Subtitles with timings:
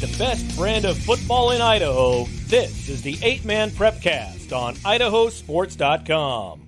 [0.00, 4.74] with the best brand of football in Idaho, this is the Eight Man Prepcast on
[4.76, 6.60] idahosports.com.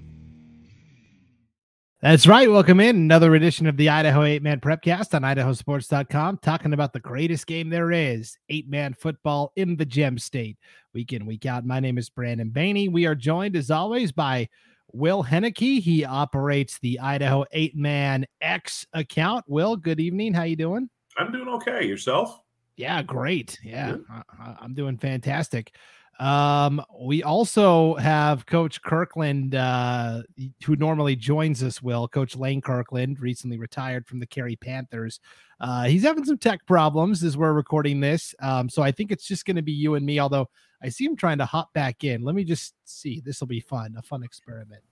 [2.03, 2.51] That's right.
[2.51, 7.01] Welcome in another edition of the Idaho Eight Man Prepcast on idahosports.com, talking about the
[7.01, 10.59] greatest game there is eight man football in the Gem State,
[10.95, 11.65] week in, week out.
[11.65, 12.91] My name is Brandon Baney.
[12.91, 14.49] We are joined, as always, by
[14.93, 15.81] Will Henneke.
[15.81, 19.45] He operates the Idaho Eight Man X account.
[19.49, 20.35] Will, good evening.
[20.35, 20.91] How you doing?
[21.19, 21.87] I'm doing okay.
[21.87, 22.41] Yourself?
[22.77, 23.59] Yeah, great.
[23.63, 25.73] Yeah, I, I'm doing fantastic.
[26.19, 30.23] Um, we also have Coach Kirkland, uh,
[30.65, 31.83] who normally joins us.
[31.83, 35.21] Will Coach Lane Kirkland recently retired from the Carey Panthers.
[35.61, 38.35] Uh, he's having some tech problems as we're recording this.
[38.41, 40.19] Um, so I think it's just going to be you and me.
[40.19, 40.49] Although
[40.83, 42.23] I see him trying to hop back in.
[42.23, 43.21] Let me just see.
[43.21, 43.95] This will be fun.
[43.99, 44.83] A fun experiment.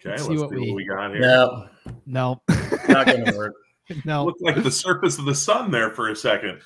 [0.00, 1.20] Okay, let's, let's see, what, see we, what, we, got here.
[1.20, 1.68] No,
[2.06, 2.42] no,
[2.88, 3.54] not going to work.
[4.06, 6.62] No, looked like the surface of the sun there for a second.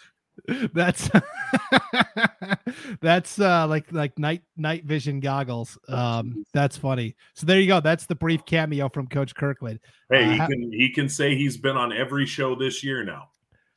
[0.75, 1.11] That's
[3.01, 5.79] that's uh like like night night vision goggles.
[5.89, 7.17] Um that's funny.
[7.35, 7.81] So there you go.
[7.81, 9.81] That's the brief cameo from Coach Kirkland.
[10.11, 13.31] Hey, uh, he can he can say he's been on every show this year now.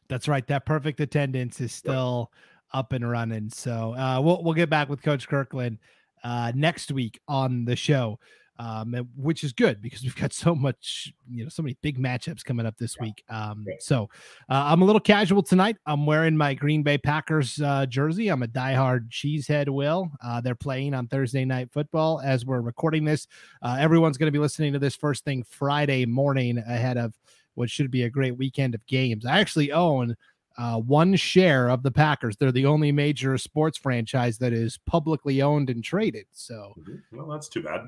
[0.08, 0.46] That's right.
[0.48, 2.80] That perfect attendance is still yep.
[2.80, 3.50] up and running.
[3.50, 5.78] So uh we'll we'll get back with Coach Kirkland
[6.24, 8.20] uh next week on the show
[8.62, 12.46] um, which is good because we've got so much, you know, so many big matchups
[12.46, 13.04] coming up this yeah.
[13.04, 13.24] week.
[13.28, 14.04] Um, so
[14.50, 15.78] uh, I'm a little casual tonight.
[15.88, 18.28] I'm wearing my Green Bay Packers uh, jersey.
[18.28, 19.68] I'm a diehard cheesehead.
[19.70, 23.28] Will uh, they're playing on Thursday night football as we're recording this.
[23.64, 27.16] Uh, everyone's going to be listening to this first thing Friday morning ahead of
[27.56, 29.26] what should be a great weekend of games.
[29.26, 30.16] I actually own.
[30.58, 32.36] Uh, one share of the Packers.
[32.36, 36.26] They're the only major sports franchise that is publicly owned and traded.
[36.34, 37.18] So, mm-hmm.
[37.18, 37.88] well, that's too bad.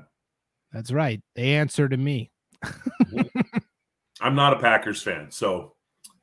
[0.74, 1.22] That's right.
[1.34, 2.30] They answer to me.
[4.20, 5.74] I'm not a Packers fan, so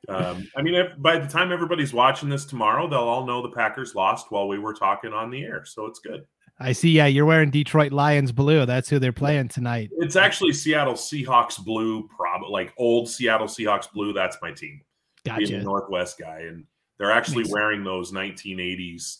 [0.08, 3.54] um, I mean, if, by the time everybody's watching this tomorrow, they'll all know the
[3.54, 6.24] Packers lost while we were talking on the air, so it's good.
[6.58, 6.90] I see.
[6.90, 8.66] Yeah, you're wearing Detroit Lions blue.
[8.66, 9.90] That's who they're playing tonight.
[9.98, 14.12] It's actually Seattle Seahawks blue, probably like old Seattle Seahawks blue.
[14.12, 14.80] That's my team.
[15.24, 15.46] Gotcha.
[15.46, 16.64] Being a Northwest guy, and
[16.98, 19.18] they're actually Makes wearing those 1980s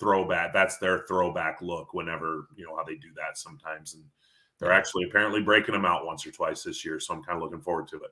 [0.00, 0.52] throwback.
[0.52, 1.94] That's their throwback look.
[1.94, 4.04] Whenever you know how they do that sometimes, and
[4.62, 7.42] they're actually apparently breaking them out once or twice this year, so I'm kind of
[7.42, 8.10] looking forward to it.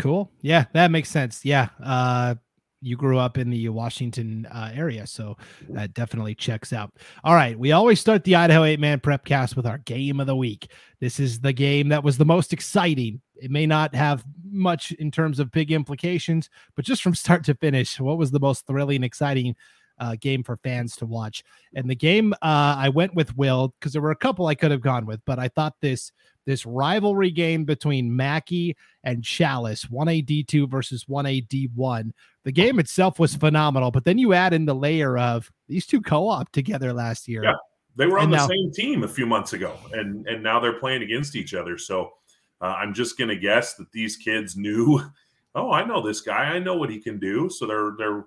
[0.00, 0.30] Cool.
[0.42, 1.44] Yeah, that makes sense.
[1.44, 1.68] Yeah.
[1.82, 2.34] Uh
[2.82, 5.36] you grew up in the Washington uh, area, so
[5.70, 6.92] that definitely checks out.
[7.24, 10.36] All right, we always start the Idaho Eight Man Prepcast with our game of the
[10.36, 10.70] week.
[11.00, 13.22] This is the game that was the most exciting.
[13.34, 17.54] It may not have much in terms of big implications, but just from start to
[17.54, 19.56] finish, what was the most thrilling, exciting
[19.98, 21.42] uh, game for fans to watch.
[21.74, 24.70] And the game uh, I went with Will because there were a couple I could
[24.70, 26.12] have gone with, but I thought this
[26.44, 32.10] this rivalry game between Mackay and Challis, 1A D2 versus 1A D1.
[32.44, 36.00] The game itself was phenomenal, but then you add in the layer of these two
[36.00, 37.42] co-op together last year.
[37.42, 37.54] Yeah.
[37.96, 40.60] They were on and the now, same team a few months ago and and now
[40.60, 41.78] they're playing against each other.
[41.78, 42.12] So
[42.60, 45.00] uh, I'm just going to guess that these kids knew,
[45.54, 46.54] oh, I know this guy.
[46.54, 47.50] I know what he can do.
[47.50, 48.24] So they're they're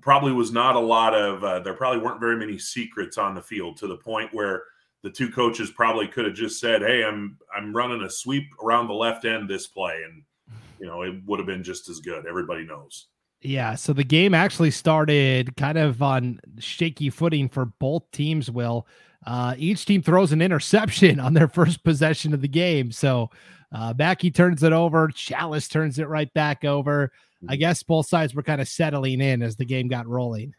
[0.00, 3.42] probably was not a lot of uh, there probably weren't very many secrets on the
[3.42, 4.64] field to the point where
[5.02, 8.88] the two coaches probably could have just said hey i'm i'm running a sweep around
[8.88, 10.22] the left end this play and
[10.80, 12.26] you know it would have been just as good.
[12.26, 13.06] Everybody knows.
[13.40, 18.86] Yeah so the game actually started kind of on shaky footing for both teams will.
[19.26, 22.92] Uh, each team throws an interception on their first possession of the game.
[22.92, 23.30] So
[23.72, 25.08] uh, Mackay turns it over.
[25.08, 27.12] Challis turns it right back over
[27.46, 30.54] I guess both sides were kind of settling in as the game got rolling.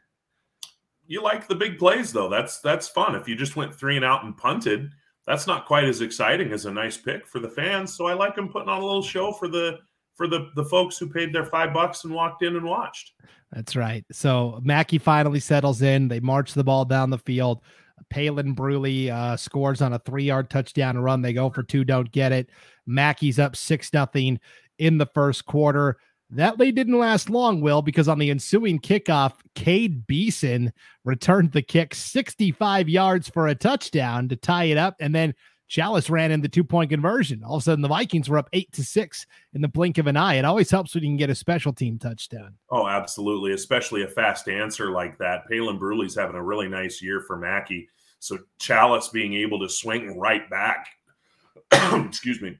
[1.07, 2.29] You like the big plays though.
[2.29, 3.15] That's that's fun.
[3.15, 4.91] If you just went three and out and punted,
[5.25, 7.95] that's not quite as exciting as a nice pick for the fans.
[7.95, 9.79] So I like them putting on a little show for the
[10.15, 13.13] for the the folks who paid their five bucks and walked in and watched.
[13.51, 14.05] That's right.
[14.11, 16.07] So Mackay finally settles in.
[16.07, 17.61] They march the ball down the field.
[18.09, 21.21] Palin Bruley uh, scores on a three yard touchdown run.
[21.21, 22.49] They go for two, don't get it.
[22.85, 24.39] Mackay's up six nothing
[24.77, 25.97] in the first quarter.
[26.31, 30.71] That lead didn't last long, Will, because on the ensuing kickoff, Cade Beeson
[31.03, 34.95] returned the kick 65 yards for a touchdown to tie it up.
[34.99, 35.33] And then
[35.69, 37.43] Challis ran in the two point conversion.
[37.43, 40.07] All of a sudden, the Vikings were up eight to six in the blink of
[40.07, 40.35] an eye.
[40.35, 42.55] It always helps when you can get a special team touchdown.
[42.69, 43.53] Oh, absolutely.
[43.53, 45.47] Especially a fast answer like that.
[45.49, 47.87] Palin Bruley's having a really nice year for Mackay.
[48.19, 50.87] So Challis being able to swing right back,
[51.71, 52.57] excuse me,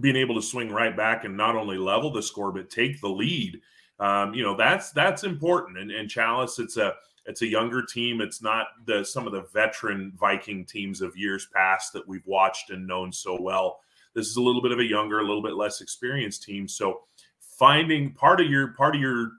[0.00, 3.08] being able to swing right back and not only level the score but take the
[3.08, 3.60] lead.
[4.00, 5.78] Um, you know that's that's important.
[5.78, 6.94] And, and Challis it's a
[7.26, 8.20] it's a younger team.
[8.20, 12.70] It's not the some of the veteran viking teams of years past that we've watched
[12.70, 13.80] and known so well.
[14.14, 16.68] This is a little bit of a younger a little bit less experienced team.
[16.68, 17.02] So
[17.40, 19.32] finding part of your part of your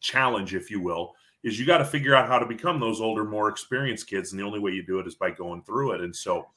[0.00, 3.24] challenge if you will is you got to figure out how to become those older,
[3.24, 6.00] more experienced kids, and the only way you do it is by going through it.
[6.00, 6.48] And so,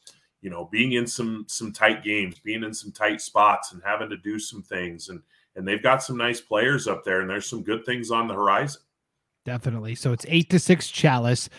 [0.46, 4.12] you know, being in some some tight games, being in some tight spots, and having
[4.12, 5.20] to do some things, and
[5.56, 8.36] and they've got some nice players up there, and there's some good things on the
[8.36, 8.84] horizon.
[9.44, 9.96] Definitely.
[9.96, 11.50] So it's eight to six Challis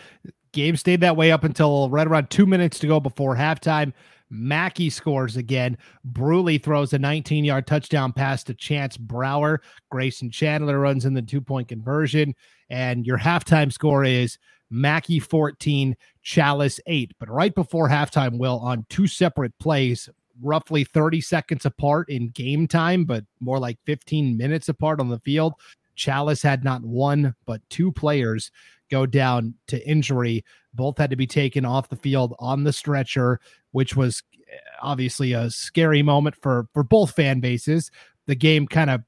[0.53, 3.91] Game stayed that way up until right around two minutes to go before halftime.
[4.29, 5.77] Mackay scores again.
[6.11, 9.61] Bruley throws a 19 yard touchdown pass to Chance Brower.
[9.91, 12.33] Grayson Chandler runs in the two point conversion.
[12.69, 14.37] And your halftime score is
[14.69, 17.13] Mackay 14, Challis 8.
[17.19, 20.09] But right before halftime, Will, on two separate plays,
[20.41, 25.19] roughly 30 seconds apart in game time, but more like 15 minutes apart on the
[25.19, 25.53] field,
[25.95, 28.51] Challis had not one, but two players
[28.89, 30.45] go down to injury.
[30.73, 33.39] Both had to be taken off the field on the stretcher,
[33.71, 37.91] which was eh, obviously a scary moment for for both fan bases.
[38.27, 39.01] The game kind of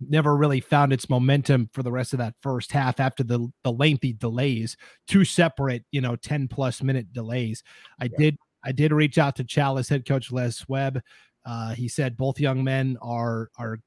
[0.00, 3.72] never really found its momentum for the rest of that first half after the the
[3.72, 7.62] lengthy delays, two separate, you know, 10 plus minute delays.
[8.00, 8.18] I yeah.
[8.18, 11.00] did I did reach out to Challis head coach Les Webb.
[11.44, 13.78] Uh, he said both young men are are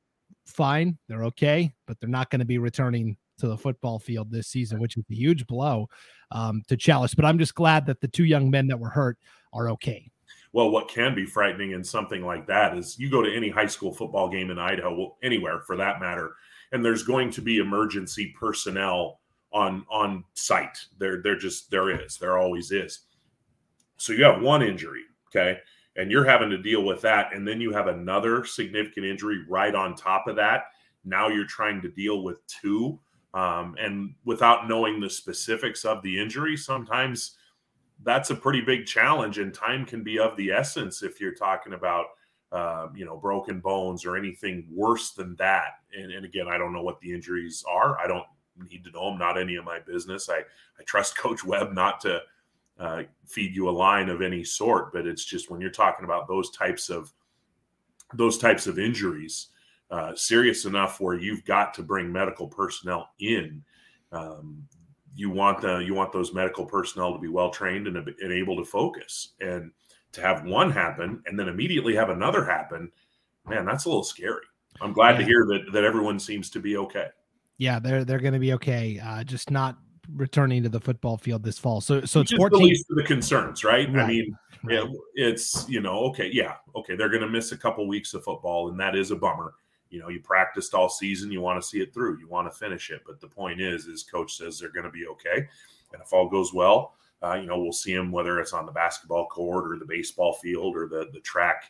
[0.45, 4.47] fine, they're okay, but they're not going to be returning to the football field this
[4.47, 5.87] season, which is a huge blow
[6.31, 7.15] um, to Challis.
[7.15, 9.17] But I'm just glad that the two young men that were hurt
[9.53, 10.09] are okay.
[10.53, 13.67] Well, what can be frightening in something like that is you go to any high
[13.67, 16.35] school football game in Idaho, anywhere for that matter,
[16.71, 19.19] and there's going to be emergency personnel
[19.53, 20.77] on on site.
[20.97, 22.99] There, there just there is, there always is.
[23.97, 25.59] So you have one injury, okay,
[25.95, 29.75] and you're having to deal with that, and then you have another significant injury right
[29.75, 30.65] on top of that.
[31.05, 32.99] Now you're trying to deal with two
[33.33, 37.37] um, and without knowing the specifics of the injury, sometimes
[38.03, 41.73] that's a pretty big challenge, and time can be of the essence if you're talking
[41.73, 42.05] about,
[42.51, 45.75] uh, you know, broken bones or anything worse than that.
[45.97, 47.99] And, and, again, I don't know what the injuries are.
[47.99, 48.25] I don't
[48.69, 49.19] need to know them.
[49.19, 50.29] Not any of my business.
[50.29, 52.21] I I trust Coach Webb not to
[52.79, 54.91] uh, feed you a line of any sort.
[54.91, 57.13] But it's just when you're talking about those types of
[58.13, 59.47] those types of injuries
[59.91, 63.61] uh, serious enough where you've got to bring medical personnel in.
[64.11, 64.63] Um,
[65.15, 68.55] you want the you want those medical personnel to be well trained and, and able
[68.57, 69.33] to focus.
[69.39, 69.71] And
[70.13, 72.91] to have one happen and then immediately have another happen,
[73.47, 74.43] man, that's a little scary.
[74.81, 75.17] I'm glad yeah.
[75.19, 77.07] to hear that that everyone seems to be okay.
[77.57, 78.99] Yeah, they're they're going to be okay.
[79.03, 79.77] Uh, just not
[80.15, 81.81] returning to the football field this fall.
[81.81, 83.87] So so it's 14 the least of the concerns, right?
[83.93, 84.03] right.
[84.03, 84.87] I mean, right.
[85.15, 88.69] it's you know, okay, yeah, okay, they're going to miss a couple weeks of football
[88.69, 89.53] and that is a bummer
[89.91, 92.57] you know, you practiced all season, you want to see it through, you want to
[92.57, 93.01] finish it.
[93.05, 95.47] But the point is, is coach says they're going to be okay.
[95.93, 98.71] And if all goes well, uh, you know, we'll see them whether it's on the
[98.71, 101.65] basketball court or the baseball field or the the track,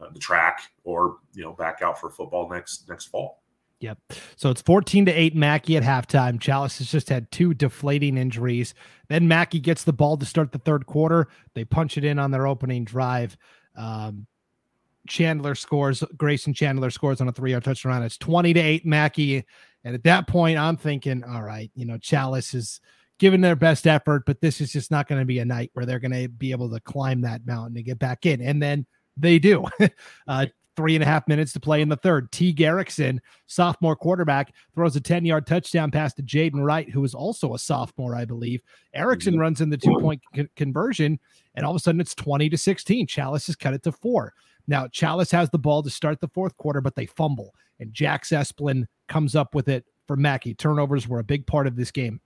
[0.00, 3.40] uh, the track, or you know, back out for football next next fall.
[3.78, 3.98] Yep.
[4.36, 6.38] So it's 14 to 8 Mackay at halftime.
[6.38, 8.74] Challis has just had two deflating injuries.
[9.08, 11.28] Then Mackay gets the ball to start the third quarter.
[11.54, 13.38] They punch it in on their opening drive.
[13.76, 14.26] Um,
[15.08, 18.02] Chandler scores, Grayson Chandler scores on a three yard touchdown.
[18.02, 19.44] It's 20 to 8 Mackay.
[19.84, 22.80] And at that point, I'm thinking, all right, you know, Challis is
[23.18, 25.86] giving their best effort, but this is just not going to be a night where
[25.86, 28.40] they're going to be able to climb that mountain and get back in.
[28.40, 28.86] And then
[29.16, 29.66] they do.
[30.28, 32.32] uh, three and a half minutes to play in the third.
[32.32, 32.54] T.
[32.54, 37.54] Garrickson, sophomore quarterback, throws a 10 yard touchdown pass to Jaden Wright, who is also
[37.54, 38.62] a sophomore, I believe.
[38.94, 39.42] Erickson mm-hmm.
[39.42, 40.22] runs in the two point
[40.56, 41.18] conversion,
[41.54, 43.06] and all of a sudden it's 20 to 16.
[43.06, 44.32] Challis has cut it to four.
[44.66, 48.24] Now, Challis has the ball to start the fourth quarter, but they fumble, and Jack
[48.24, 50.54] Esplin comes up with it for Mackay.
[50.54, 52.20] Turnovers were a big part of this game.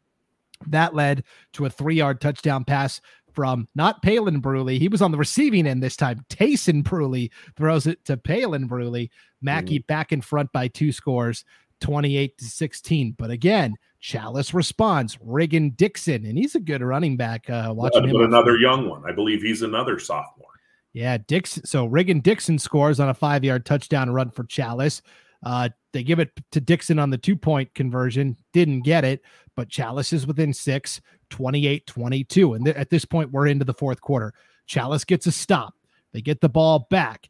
[0.68, 1.24] That led
[1.54, 3.00] to a three yard touchdown pass
[3.32, 4.78] from not Palin Bruley.
[4.78, 6.24] He was on the receiving end this time.
[6.30, 9.10] Tayson Bruley throws it to Palin Bruley.
[9.42, 9.86] Mackay mm.
[9.86, 11.44] back in front by two scores,
[11.80, 13.14] 28 to 16.
[13.18, 15.18] But again, Challis responds.
[15.20, 17.48] Riggin Dixon, and he's a good running back.
[17.50, 18.20] Uh, watching him.
[18.20, 19.02] another young one.
[19.06, 20.48] I believe he's another sophomore.
[20.94, 21.66] Yeah, Dixon.
[21.66, 25.02] So Riggin Dixon scores on a five yard touchdown run for Challis.
[25.44, 29.20] Uh, they give it to Dixon on the two point conversion, didn't get it,
[29.56, 32.54] but Challis is within six, 28 22.
[32.54, 34.32] And th- at this point, we're into the fourth quarter.
[34.68, 35.74] Challis gets a stop.
[36.12, 37.28] They get the ball back.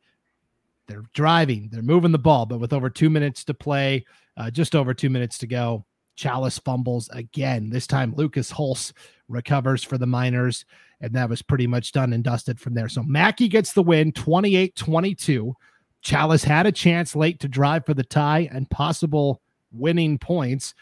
[0.87, 4.04] They're driving, they're moving the ball, but with over two minutes to play,
[4.37, 7.71] uh, just over two minutes to go, Challis fumbles again.
[7.71, 8.92] This time, Lucas Hulse
[9.28, 10.64] recovers for the Miners
[11.04, 12.88] and that was pretty much done and dusted from there.
[12.88, 15.54] So Mackay gets the win 28 22.
[16.02, 20.75] Challis had a chance late to drive for the tie and possible winning points.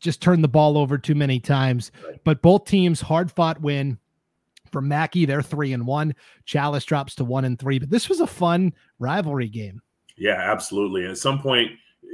[0.00, 1.92] Just turned the ball over too many times.
[2.24, 3.98] But both teams hard fought win.
[4.72, 6.14] For Mackay, they're three and one.
[6.46, 7.78] Challis drops to one and three.
[7.78, 9.82] But this was a fun rivalry game.
[10.16, 11.06] Yeah, absolutely.
[11.06, 11.72] At some point,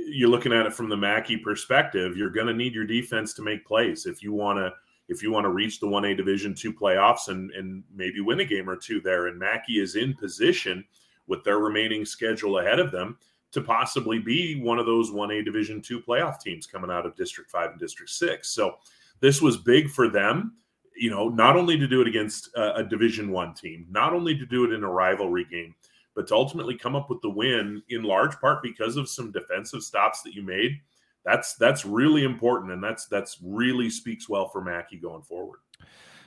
[0.09, 3.43] you're looking at it from the Mackay perspective, you're going to need your defense to
[3.43, 4.73] make plays if you want to
[5.09, 8.45] if you want to reach the 1A Division 2 playoffs and and maybe win a
[8.45, 10.85] game or two there and Mackay is in position
[11.27, 13.17] with their remaining schedule ahead of them
[13.53, 17.51] to possibly be one of those 1A Division 2 playoff teams coming out of District
[17.51, 18.49] 5 and District 6.
[18.49, 18.77] So
[19.21, 20.55] this was big for them,
[20.97, 24.37] you know, not only to do it against a, a Division 1 team, not only
[24.37, 25.75] to do it in a rivalry game,
[26.15, 29.83] but to ultimately come up with the win in large part because of some defensive
[29.83, 30.79] stops that you made.
[31.25, 35.61] That's that's really important, and that's that's really speaks well for Mackay going forward.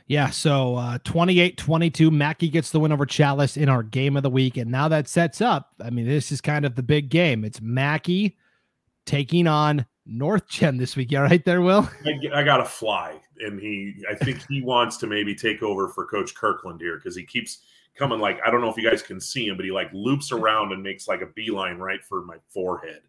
[0.07, 4.29] Yeah, so uh 28-22, Mackay gets the win over Challis in our game of the
[4.29, 4.55] week.
[4.57, 7.43] And now that sets up, I mean, this is kind of the big game.
[7.43, 8.35] It's Mackay
[9.07, 11.11] taking on North Gem this week.
[11.11, 11.89] You all right there, Will?
[12.05, 13.19] I, I got to fly.
[13.39, 17.15] And he, I think he wants to maybe take over for Coach Kirkland here because
[17.15, 17.61] he keeps
[17.95, 20.31] coming like I don't know if you guys can see him, but he like loops
[20.31, 23.01] around and makes like a beeline right for my forehead.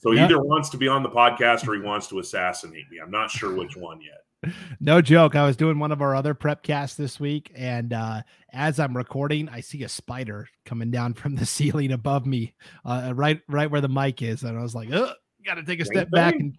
[0.00, 2.98] So he either wants to be on the podcast or he wants to assassinate me.
[3.02, 4.24] I'm not sure which one yet.
[4.80, 5.34] No joke.
[5.34, 8.22] I was doing one of our other prep casts this week, and uh,
[8.52, 13.12] as I'm recording, I see a spider coming down from the ceiling above me, uh,
[13.16, 15.12] right right where the mic is, and I was like, "Ugh,
[15.44, 16.56] got to take a step back and."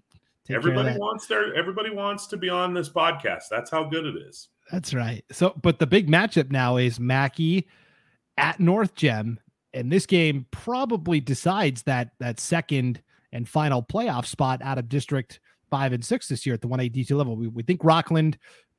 [0.49, 3.43] everybody wants their everybody wants to be on this podcast.
[3.49, 4.49] That's how good it is.
[4.71, 5.23] That's right.
[5.31, 7.65] So, but the big matchup now is Mackay
[8.37, 9.39] at North Gem,
[9.73, 15.39] and this game probably decides that that second and final playoff spot out of District
[15.69, 17.35] Five and Six this year at the one A D two level.
[17.35, 18.37] We, we think Rockland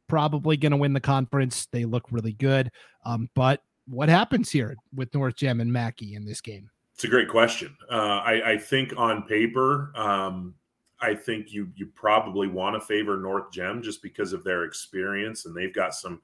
[0.08, 1.66] probably going to win the conference.
[1.72, 2.70] They look really good,
[3.04, 6.70] um, but what happens here with North Gem and Mackay in this game?
[6.94, 7.76] It's a great question.
[7.90, 10.54] Uh, I, I, think on paper, um,
[11.00, 15.46] I think you you probably want to favor North Gem just because of their experience
[15.46, 16.20] and they've got some,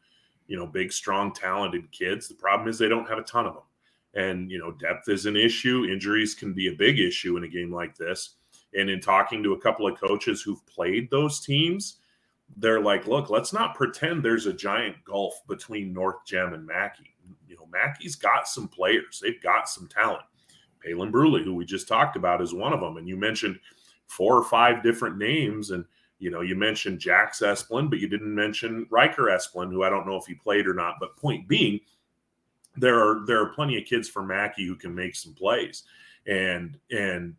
[0.46, 2.28] you know, big, strong, talented kids.
[2.28, 3.62] The problem is they don't have a ton of them.
[4.14, 5.86] And, you know, depth is an issue.
[5.90, 8.36] Injuries can be a big issue in a game like this.
[8.74, 11.98] And in talking to a couple of coaches who've played those teams,
[12.56, 17.14] they're like, look, let's not pretend there's a giant gulf between North Gem and Mackay.
[17.48, 20.22] You know, Mackay's got some players, they've got some talent.
[20.84, 22.96] Palin Bruley, who we just talked about, is one of them.
[22.96, 23.58] And you mentioned
[24.06, 25.70] four or five different names.
[25.70, 25.84] And,
[26.18, 30.06] you know, you mentioned Jax Esplin, but you didn't mention Riker Esplin, who I don't
[30.06, 30.96] know if he played or not.
[31.00, 31.80] But point being,
[32.76, 35.84] there are there are plenty of kids for Mackay who can make some plays.
[36.26, 37.34] And and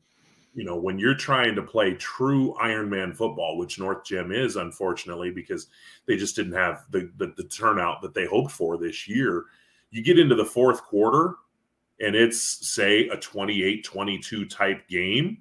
[0.58, 5.30] you know, when you're trying to play true Ironman football, which North Gem is, unfortunately,
[5.30, 5.68] because
[6.08, 9.46] they just didn't have the, the, the turnout that they hoped for this year,
[9.92, 11.36] you get into the fourth quarter
[12.02, 15.38] and it's, say, a 28 22 type game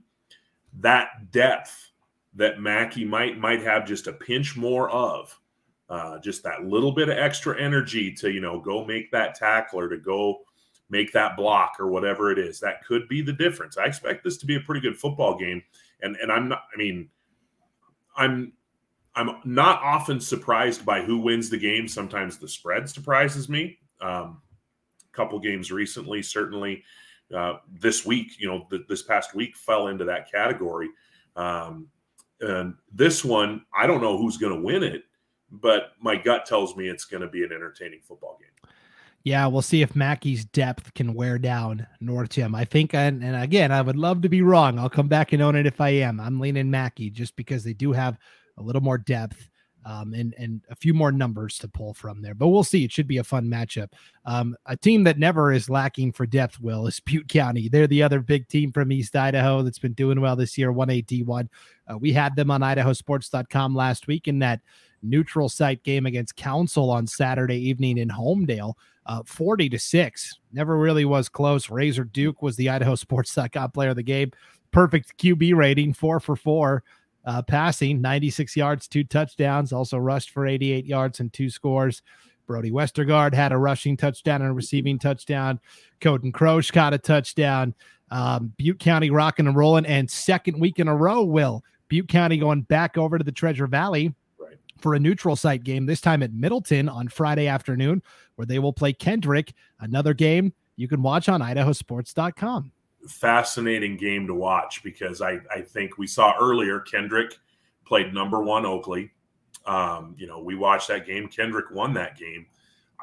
[0.80, 1.90] that depth
[2.35, 5.38] that Mackay might might have just a pinch more of,
[5.88, 9.80] uh, just that little bit of extra energy to you know go make that tackle
[9.80, 10.40] or to go
[10.88, 12.61] make that block or whatever it is.
[12.61, 13.76] That could be the difference.
[13.76, 15.62] I expect this to be a pretty good football game,
[16.00, 16.64] and and I'm not.
[16.73, 17.09] I mean,
[18.16, 18.52] I'm
[19.14, 21.88] I'm not often surprised by who wins the game.
[21.88, 23.78] Sometimes the spread surprises me.
[24.00, 24.42] Um,
[25.09, 26.85] a couple games recently, certainly
[27.35, 30.88] uh, this week, you know, th- this past week fell into that category.
[31.35, 31.88] Um,
[32.40, 35.04] and this one, I don't know who's going to win it,
[35.50, 38.71] but my gut tells me it's going to be an entertaining football game.
[39.25, 42.54] Yeah, we'll see if Mackay's depth can wear down North Gem.
[42.54, 44.78] I think, and, and again, I would love to be wrong.
[44.78, 46.21] I'll come back and own it if I am.
[46.21, 48.18] I'm leaning Mackay just because they do have
[48.56, 49.49] a little more depth
[49.87, 52.35] um, and and a few more numbers to pull from there.
[52.35, 52.85] But we'll see.
[52.85, 53.93] It should be a fun matchup.
[54.25, 56.61] Um, a team that never is lacking for depth.
[56.61, 57.69] Will is Butte County.
[57.69, 60.73] They're the other big team from East Idaho that's been doing well this year.
[60.73, 61.49] One eighty one.
[61.88, 64.61] Uh, we had them on IdahoSports.com last week in that
[65.02, 68.75] neutral site game against Council on Saturday evening in Homedale.
[69.07, 70.38] Uh, 40 to 6.
[70.52, 71.71] Never really was close.
[71.71, 74.33] Razor Duke was the IdahoSports.com player of the game.
[74.73, 76.83] Perfect QB rating, four for four
[77.26, 82.02] uh, passing 96 yards, two touchdowns, also rushed for 88 yards and two scores.
[82.47, 85.59] Brody Westergaard had a rushing touchdown and a receiving touchdown.
[86.00, 87.75] Coden Croche caught a touchdown.
[88.12, 92.37] Um, Butte County rocking and rolling, and second week in a row, will Butte County
[92.37, 94.56] going back over to the Treasure Valley right.
[94.78, 98.00] for a neutral site game, this time at Middleton on Friday afternoon,
[98.37, 99.52] where they will play Kendrick.
[99.80, 102.71] Another game you can watch on idahosports.com
[103.08, 107.38] fascinating game to watch because I, I think we saw earlier Kendrick
[107.84, 109.10] played number one Oakley.
[109.66, 111.28] Um, you know, we watched that game.
[111.28, 112.46] Kendrick won that game.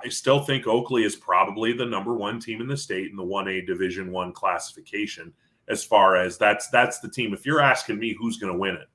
[0.03, 3.23] I still think Oakley is probably the number one team in the state in the
[3.23, 5.33] 1A Division One classification.
[5.69, 7.33] As far as that's that's the team.
[7.33, 8.87] If you're asking me who's going to win it,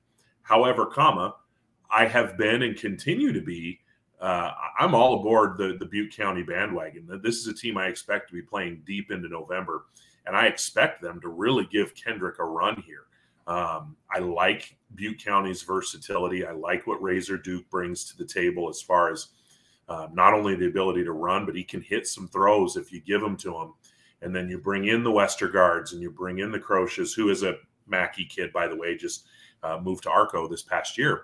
[0.43, 1.35] however, comma,
[1.91, 3.81] I have been and continue to be.
[4.21, 7.09] Uh, I'm all aboard the the Butte County bandwagon.
[7.23, 9.85] This is a team I expect to be playing deep into November
[10.29, 13.07] and I expect them to really give Kendrick a run here.
[13.47, 16.47] Um, I like Butte County's versatility.
[16.47, 19.29] I like what Razor Duke brings to the table as far as
[19.89, 23.01] uh, not only the ability to run, but he can hit some throws if you
[23.01, 23.73] give them to him.
[24.21, 27.43] And then you bring in the Westergaards and you bring in the Croches, who is
[27.43, 27.57] a
[27.87, 29.27] Mackay kid, by the way, just
[29.63, 31.23] uh, moved to Arco this past year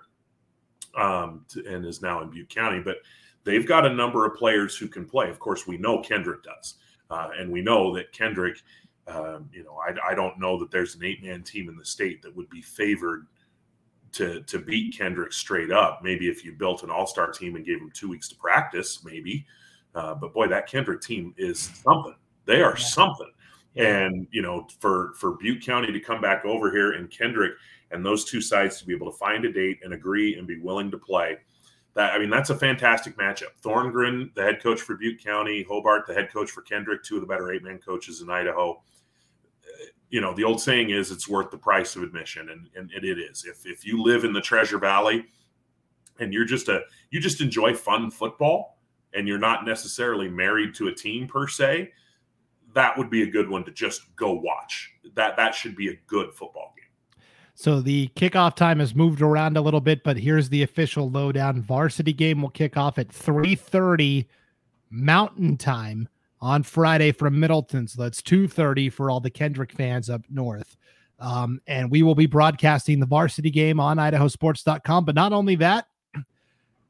[0.97, 2.79] um, to, and is now in Butte County.
[2.79, 2.97] But
[3.43, 5.29] they've got a number of players who can play.
[5.29, 6.75] Of course, we know Kendrick does.
[7.11, 8.57] Uh, and we know that Kendrick,
[9.07, 11.85] um, you know, I, I, don't know that there's an eight man team in the
[11.85, 13.27] state that would be favored
[14.13, 16.01] to to beat Kendrick straight up.
[16.01, 19.03] Maybe if you built an all star team and gave him two weeks to practice,
[19.03, 19.45] maybe.
[19.93, 22.15] Uh, but boy, that Kendrick team is something.
[22.45, 22.83] They are yeah.
[22.83, 23.31] something.
[23.75, 27.53] And you know, for for Butte County to come back over here and Kendrick
[27.91, 30.59] and those two sides to be able to find a date and agree and be
[30.59, 31.37] willing to play
[31.95, 33.59] that I mean that's a fantastic matchup.
[33.63, 37.21] Thorngren, the head coach for Butte County, Hobart, the head coach for Kendrick, two of
[37.21, 38.81] the better eight man coaches in Idaho.
[40.15, 43.19] You know, the old saying is it's worth the price of admission, and, and it,
[43.19, 43.43] is.
[43.43, 45.25] If if you live in the Treasure Valley
[46.21, 48.79] and you're just a you just enjoy fun football
[49.13, 51.91] and you're not necessarily married to a team per se,
[52.73, 54.93] that would be a good one to just go watch.
[55.15, 57.21] That that should be a good football game.
[57.53, 61.61] So the kickoff time has moved around a little bit, but here's the official lowdown.
[61.61, 64.27] Varsity game will kick off at 3:30
[64.89, 66.07] Mountain Time
[66.45, 67.87] on Friday from Middleton.
[67.87, 70.77] So that's 2:30 for all the Kendrick fans up north.
[71.19, 75.05] Um, and we will be broadcasting the varsity game on idahosports.com.
[75.05, 75.87] But not only that,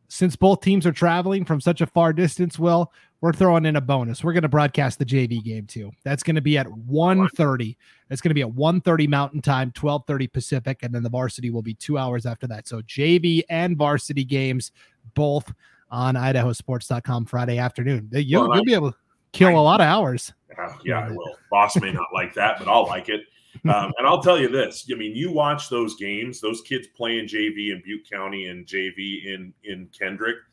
[0.10, 3.82] since both teams are traveling from such a far distance, Will, we're throwing in a
[3.82, 4.26] bonus.
[4.26, 5.92] We're going to broadcast the JV game too.
[6.04, 7.78] That's going to be at 1.30.
[8.10, 11.62] It's going to be at 1.30 Mountain Time, 12.30 Pacific, and then the varsity will
[11.62, 12.68] be two hours after that.
[12.68, 14.74] So JV and varsity games
[15.14, 15.54] both
[15.90, 18.10] on idahosports.com Friday afternoon.
[18.12, 18.98] You'll, well, you'll be able to
[19.36, 20.34] kill I, a lot of hours.
[20.58, 21.36] Uh, yeah, I will.
[21.52, 23.22] Boss may not like that, but I'll like it.
[23.66, 27.28] Um, and I'll tell you this: I mean, you watch those games; those kids playing
[27.28, 30.38] JV in Butte County and JV in in Kendrick–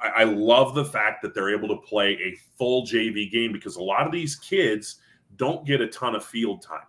[0.00, 3.76] I, I love the fact that they're able to play a full JV game because
[3.76, 4.96] a lot of these kids
[5.36, 6.86] don't get a ton of field time.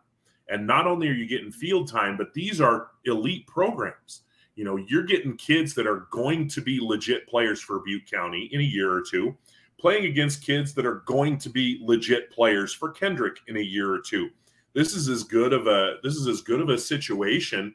[0.50, 4.22] And not only are you getting field time, but these are elite programs.
[4.56, 8.50] You know, you're getting kids that are going to be legit players for Butte County
[8.52, 9.36] in a year or two,
[9.82, 13.92] playing against kids that are going to be legit players for Kendrick in a year
[13.92, 14.30] or two.
[14.74, 17.74] This is as good of a this is as good of a situation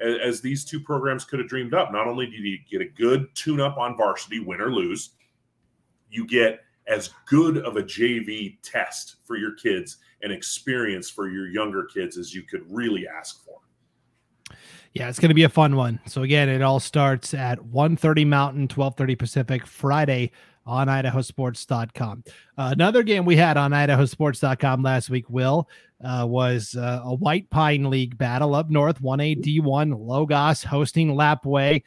[0.00, 1.92] as, as these two programs could have dreamed up.
[1.92, 5.10] Not only do you get a good tune up on varsity, win or lose,
[6.10, 11.48] you get as good of a JV test for your kids and experience for your
[11.48, 13.58] younger kids as you could really ask for.
[14.94, 16.00] Yeah, it's going to be a fun one.
[16.06, 20.32] So again, it all starts at 1:30 Mountain, 12:30 Pacific, Friday
[20.66, 22.24] on idahosports.com.
[22.56, 25.68] Uh, another game we had on idahosports.com last week, Will,
[26.04, 31.82] uh, was uh, a White Pine League battle up north, 1A D1, Logos hosting Lapwai.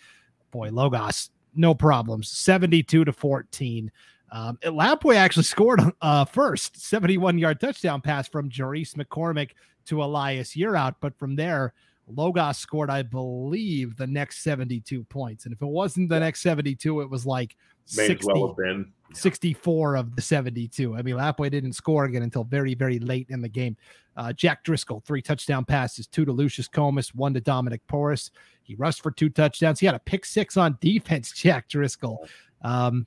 [0.52, 3.92] Boy, Logos, no problems, 72 to 14.
[4.32, 9.52] Um, Lapwai actually scored uh, first 71 yard touchdown pass from Jerice McCormick
[9.86, 11.74] to Elias Yearout, but from there,
[12.08, 15.46] Logos scored, I believe, the next 72 points.
[15.46, 17.56] And if it wasn't the next 72, it was like
[17.96, 18.92] May 60, well have been.
[19.14, 20.96] 64 of the 72.
[20.96, 23.78] I mean, Lapwai didn't score again until very, very late in the game.
[24.18, 28.32] Uh, Jack Driscoll, three touchdown passes, two to Lucius Comus, one to Dominic Porras.
[28.64, 29.80] He rushed for two touchdowns.
[29.80, 32.28] He had a pick six on defense, Jack Driscoll.
[32.62, 33.06] Um,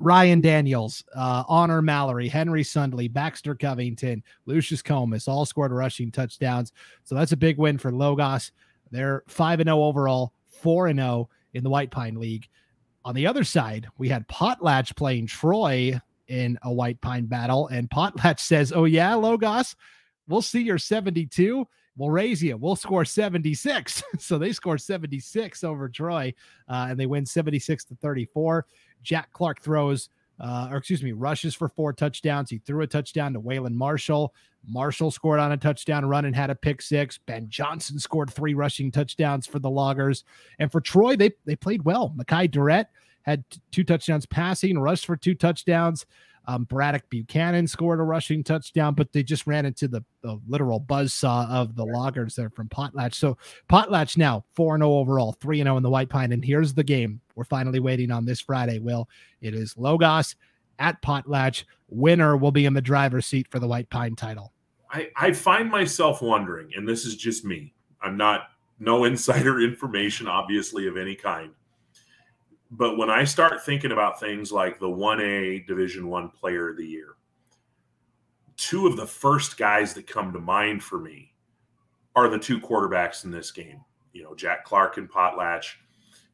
[0.00, 6.72] Ryan Daniels, uh, Honor Mallory, Henry Sundley, Baxter Covington, Lucius Comus all scored rushing touchdowns.
[7.04, 8.50] So that's a big win for Logos.
[8.90, 12.48] They're 5 and 0 overall, 4 and 0 in the White Pine League.
[13.04, 17.90] On the other side, we had Potlatch playing Troy in a White Pine battle, and
[17.90, 19.74] Potlatch says, Oh, yeah, Logos,
[20.28, 21.66] we'll see your 72.
[21.96, 22.56] We'll raise you.
[22.56, 24.02] We'll score 76.
[24.18, 26.32] so they score 76 over Troy,
[26.68, 28.66] uh, and they win 76 to 34.
[29.02, 30.08] Jack Clark throws,
[30.40, 32.50] uh, or excuse me, rushes for four touchdowns.
[32.50, 34.34] He threw a touchdown to Waylon Marshall.
[34.66, 37.18] Marshall scored on a touchdown run and had a pick six.
[37.18, 40.24] Ben Johnson scored three rushing touchdowns for the Loggers.
[40.58, 42.14] And for Troy, they they played well.
[42.16, 42.86] Makai Durrett
[43.22, 46.06] had t- two touchdowns passing, rushed for two touchdowns.
[46.46, 50.80] Um, Braddock Buchanan scored a rushing touchdown, but they just ran into the, the literal
[50.80, 53.14] buzz saw of the loggers there from Potlatch.
[53.14, 53.36] So
[53.68, 56.32] Potlatch now 4 0 overall, 3 0 in the White Pine.
[56.32, 59.08] And here's the game we're finally waiting on this Friday, Will.
[59.40, 60.36] It is Logos
[60.78, 61.64] at Potlatch.
[61.88, 64.52] Winner will be in the driver's seat for the White Pine title.
[64.92, 68.48] I, I find myself wondering, and this is just me, I'm not
[68.80, 71.52] no insider information, obviously, of any kind
[72.70, 76.86] but when I start thinking about things like the 1A Division 1 player of the
[76.86, 77.16] year,
[78.56, 81.32] two of the first guys that come to mind for me
[82.14, 83.80] are the two quarterbacks in this game.
[84.12, 85.74] You know, Jack Clark and Potlatch,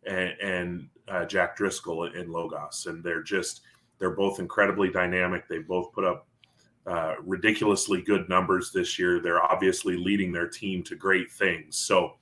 [0.06, 3.62] and, and uh, Jack Driscoll and Logos, and they're just
[3.98, 5.48] they're both incredibly dynamic.
[5.48, 6.26] They both put up
[6.86, 9.20] uh, ridiculously good numbers this year.
[9.20, 11.76] They're obviously leading their team to great things.
[11.76, 12.16] So,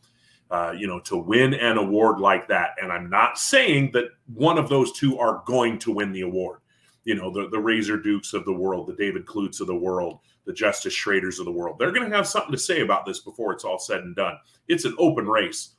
[0.50, 4.58] uh, you know, to win an award like that, and I'm not saying that one
[4.58, 6.60] of those two are going to win the award.
[7.04, 10.20] You know, the, the Razor Dukes of the world, the David Klutz of the world,
[10.46, 11.78] the Justice Schraders of the world.
[11.78, 14.36] They're going to have something to say about this before it's all said and done.
[14.68, 15.70] It's an open race.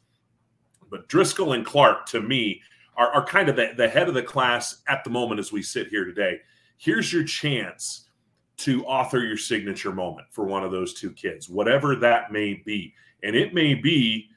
[0.89, 2.61] But Driscoll and Clark, to me,
[2.95, 5.61] are, are kind of the, the head of the class at the moment as we
[5.61, 6.39] sit here today.
[6.77, 8.09] Here's your chance
[8.57, 12.93] to author your signature moment for one of those two kids, whatever that may be.
[13.23, 14.29] And it may be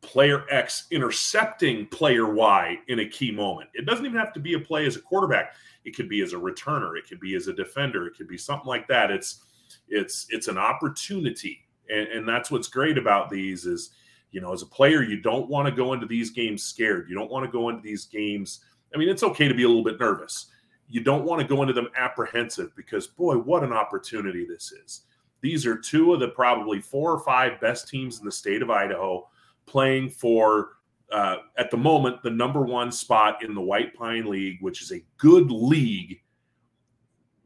[0.00, 3.68] player X intercepting player Y in a key moment.
[3.74, 5.54] It doesn't even have to be a play as a quarterback.
[5.84, 8.38] It could be as a returner, it could be as a defender, it could be
[8.38, 9.10] something like that.
[9.10, 9.42] It's
[9.88, 11.64] it's it's an opportunity.
[11.90, 13.90] And, and that's what's great about these is
[14.30, 17.08] you know, as a player, you don't want to go into these games scared.
[17.08, 18.60] You don't want to go into these games.
[18.94, 20.46] I mean, it's okay to be a little bit nervous.
[20.88, 25.02] You don't want to go into them apprehensive because, boy, what an opportunity this is.
[25.40, 28.70] These are two of the probably four or five best teams in the state of
[28.70, 29.28] Idaho
[29.68, 30.70] playing for,
[31.12, 34.92] uh, at the moment, the number one spot in the White Pine League, which is
[34.92, 36.20] a good league.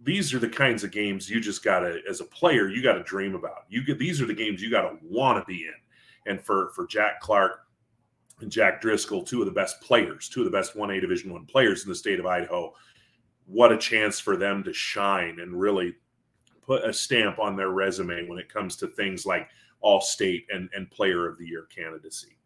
[0.02, 2.94] These are the kinds of games you just got to, as a player, you got
[2.94, 3.66] to dream about.
[3.68, 5.74] You get these are the games you got to want to be in
[6.26, 7.66] and for for Jack Clark
[8.40, 11.46] and Jack Driscoll, two of the best players, two of the best 1A Division One
[11.46, 12.74] players in the state of Idaho.
[13.46, 15.94] What a chance for them to shine and really
[16.60, 19.48] put a stamp on their resume when it comes to things like
[19.82, 22.36] all state and, and player of the year candidacy.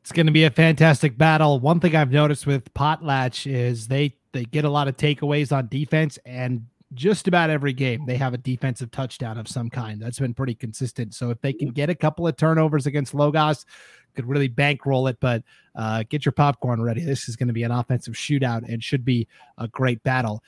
[0.00, 1.60] It's going to be a fantastic battle.
[1.60, 5.68] One thing I've noticed with Potlatch is they they get a lot of takeaways on
[5.68, 10.00] defense and just about every game they have a defensive touchdown of some kind.
[10.00, 11.14] That's been pretty consistent.
[11.14, 13.66] So if they can get a couple of turnovers against Logos,
[14.14, 15.18] could really bankroll it.
[15.20, 17.02] But uh, get your popcorn ready.
[17.04, 20.42] This is going to be an offensive shootout and should be a great battle.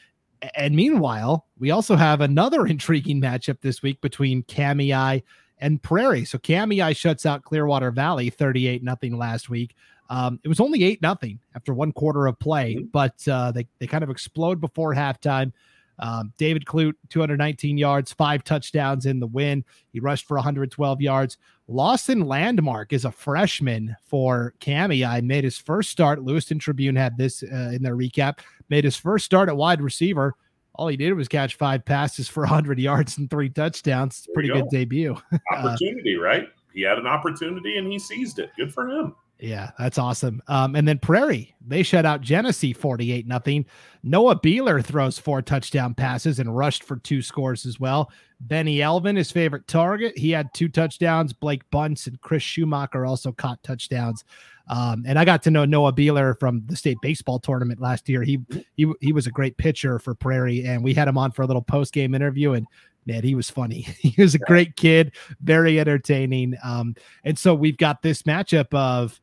[0.54, 5.22] And meanwhile, we also have another intriguing matchup this week between Kamiah
[5.60, 6.24] and Prairie.
[6.24, 9.76] So Kamiah shuts out Clearwater Valley 38 nothing last week.
[10.08, 12.86] Um, it was only 8 nothing after one quarter of play, mm-hmm.
[12.86, 15.52] but uh, they, they kind of explode before halftime.
[16.00, 19.64] Um, David Clute, 219 yards, five touchdowns in the win.
[19.92, 21.36] He rushed for 112 yards.
[21.68, 26.24] Lawson Landmark is a freshman for Kamiah Made his first start.
[26.24, 28.38] Lewiston Tribune had this uh, in their recap.
[28.70, 30.34] Made his first start at wide receiver.
[30.80, 34.26] All he did was catch five passes for 100 yards and three touchdowns.
[34.32, 35.14] Pretty good debut.
[35.52, 36.48] Opportunity, right?
[36.72, 38.50] He had an opportunity and he seized it.
[38.56, 39.14] Good for him.
[39.38, 40.40] Yeah, that's awesome.
[40.48, 43.66] Um, and then Prairie, they shut out Genesee 48 nothing.
[44.02, 48.10] Noah Beeler throws four touchdown passes and rushed for two scores as well.
[48.40, 51.34] Benny Elvin, his favorite target, he had two touchdowns.
[51.34, 54.24] Blake Bunce and Chris Schumacher also caught touchdowns.
[54.70, 58.22] Um, and I got to know Noah Beeler from the state baseball tournament last year.
[58.22, 58.38] He
[58.76, 61.46] he he was a great pitcher for Prairie, and we had him on for a
[61.46, 62.52] little post game interview.
[62.52, 62.68] And
[63.04, 63.80] man, he was funny.
[63.98, 66.54] he was a great kid, very entertaining.
[66.62, 69.20] Um, and so we've got this matchup of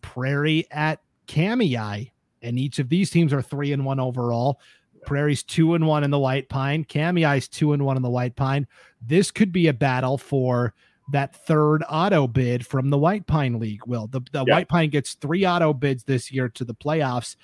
[0.00, 2.10] Prairie at Kamiah.
[2.40, 4.60] And each of these teams are three and one overall.
[5.06, 6.84] Prairie's two and one in the White Pine.
[6.84, 8.66] Kamiah's two and one in the White Pine.
[9.02, 10.74] This could be a battle for
[11.12, 13.86] that third auto bid from the White Pine League.
[13.86, 14.54] Will the, the yeah.
[14.54, 17.36] White Pine gets three auto bids this year to the playoffs,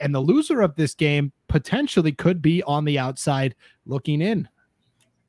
[0.00, 3.54] and the loser of this game potentially could be on the outside
[3.86, 4.48] looking in.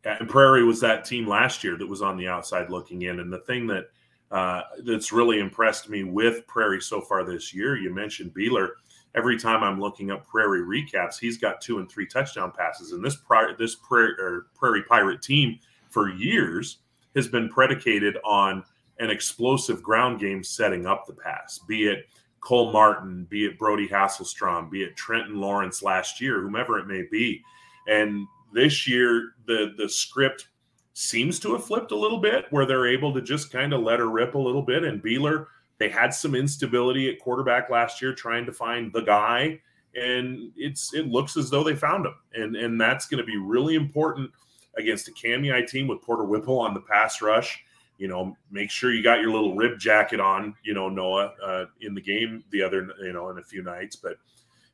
[0.03, 3.19] And Prairie was that team last year that was on the outside looking in.
[3.19, 3.89] And the thing that
[4.31, 7.77] uh, that's really impressed me with Prairie so far this year.
[7.77, 8.69] You mentioned Beeler.
[9.15, 12.91] Every time I'm looking up Prairie recaps, he's got two and three touchdown passes.
[12.91, 16.79] And this prior, this Prairie, Prairie Pirate team for years
[17.15, 18.63] has been predicated on
[18.99, 22.07] an explosive ground game setting up the pass, be it
[22.39, 27.03] Cole Martin, be it Brody Hasselstrom, be it Trenton Lawrence last year, whomever it may
[27.11, 27.41] be.
[27.87, 30.47] And this year, the the script
[30.93, 33.99] seems to have flipped a little bit where they're able to just kind of let
[33.99, 34.85] her rip a little bit.
[34.85, 35.47] And Beeler,
[35.77, 39.59] they had some instability at quarterback last year trying to find the guy.
[39.93, 42.15] And it's it looks as though they found him.
[42.33, 44.31] And and that's going to be really important
[44.77, 47.63] against a Kamiah team with Porter Whipple on the pass rush.
[47.97, 51.65] You know, make sure you got your little rib jacket on, you know, Noah, uh,
[51.81, 53.95] in the game the other, you know, in a few nights.
[53.95, 54.17] But,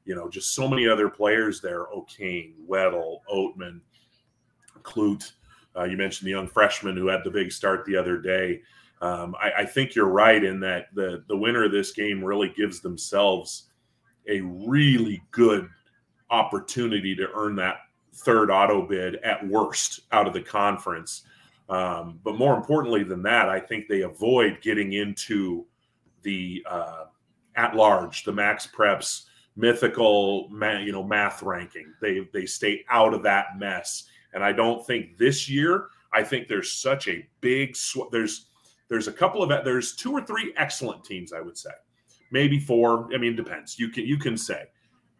[0.06, 3.82] you know, just so many other players there O'Kane, Weddle, Oatman,
[4.82, 5.34] Clute
[5.76, 8.62] uh, you mentioned the young freshman who had the big start the other day.
[9.02, 12.54] Um, I, I, think you're right in that the the winner of this game really
[12.56, 13.70] gives themselves
[14.28, 15.68] a really good
[16.30, 17.78] opportunity to earn that
[18.14, 21.24] third auto bid at worst out of the conference.
[21.70, 25.66] Um, but more importantly than that, I think they avoid getting into
[26.22, 27.06] the uh,
[27.56, 31.94] at large, the max preps mythical, you know, math ranking.
[32.02, 34.06] They they stay out of that mess.
[34.34, 35.88] And I don't think this year.
[36.14, 38.48] I think there's such a big sw- there's
[38.90, 41.32] there's a couple of there's two or three excellent teams.
[41.32, 41.70] I would say,
[42.32, 43.08] maybe four.
[43.14, 43.80] I mean, depends.
[43.80, 44.66] You can you can say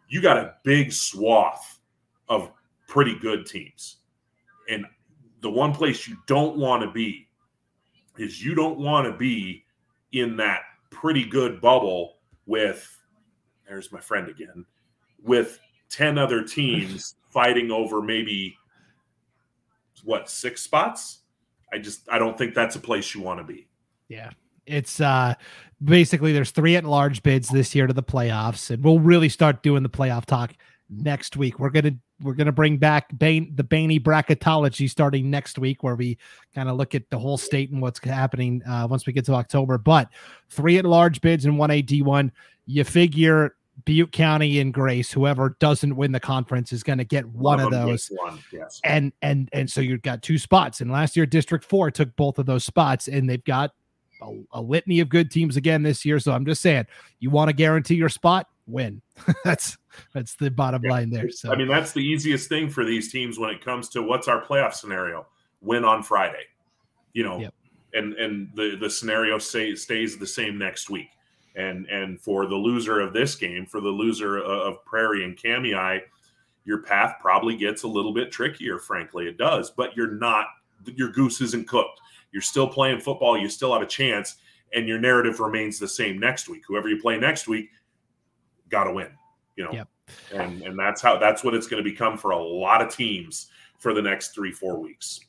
[0.08, 1.80] you got a big swath
[2.28, 2.52] of
[2.92, 3.96] pretty good teams,
[4.68, 4.84] and
[5.40, 7.26] the one place you don't want to be
[8.18, 9.64] is you don't want to be
[10.12, 12.86] in that pretty good bubble with
[13.66, 14.66] there's my friend again
[15.24, 18.54] with 10 other teams fighting over maybe
[20.04, 21.20] what six spots?
[21.72, 23.68] I just i don't think that's a place you want to be.
[24.08, 24.32] Yeah
[24.66, 25.34] it's uh
[25.82, 29.62] basically there's three at large bids this year to the playoffs and we'll really start
[29.62, 30.52] doing the playoff talk
[30.90, 31.58] next week.
[31.58, 36.18] We're gonna we're gonna bring back Bain, the Baney bracketology starting next week where we
[36.54, 39.34] kind of look at the whole state and what's happening uh, once we get to
[39.34, 40.08] october but
[40.50, 42.30] three at large bids and one ad1
[42.66, 43.54] you figure
[43.84, 47.60] Butte County and Grace, whoever doesn't win the conference is going to get one, one
[47.60, 48.08] of those.
[48.14, 48.80] One, yes.
[48.84, 50.80] And and and so you've got two spots.
[50.80, 53.72] And last year, District Four took both of those spots, and they've got
[54.20, 56.18] a, a litany of good teams again this year.
[56.18, 56.86] So I'm just saying,
[57.18, 59.02] you want to guarantee your spot, win.
[59.44, 59.76] that's
[60.14, 60.90] that's the bottom yeah.
[60.90, 61.30] line there.
[61.30, 64.28] So I mean, that's the easiest thing for these teams when it comes to what's
[64.28, 65.26] our playoff scenario.
[65.60, 66.44] Win on Friday,
[67.12, 67.54] you know, yep.
[67.94, 71.08] and and the the scenario say, stays the same next week
[71.54, 76.00] and and for the loser of this game, for the loser of Prairie and Kamiah,
[76.64, 78.78] your path probably gets a little bit trickier.
[78.78, 79.70] Frankly, it does.
[79.70, 80.46] But you're not
[80.86, 82.00] your goose isn't cooked.
[82.32, 83.38] You're still playing football.
[83.38, 84.36] You still have a chance,
[84.74, 86.62] and your narrative remains the same next week.
[86.66, 87.70] Whoever you play next week,
[88.72, 89.08] got to win.
[89.54, 89.88] You know, yep.
[90.34, 93.48] and and that's how that's what it's going to become for a lot of teams
[93.78, 95.20] for the next three four weeks.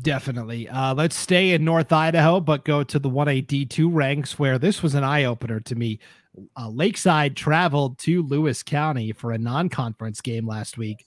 [0.00, 0.68] Definitely.
[0.70, 4.82] Uh, let's stay in North Idaho, but go to the 1A D2 ranks where this
[4.82, 5.98] was an eye opener to me.
[6.56, 11.04] Uh, Lakeside traveled to Lewis County for a non conference game last week.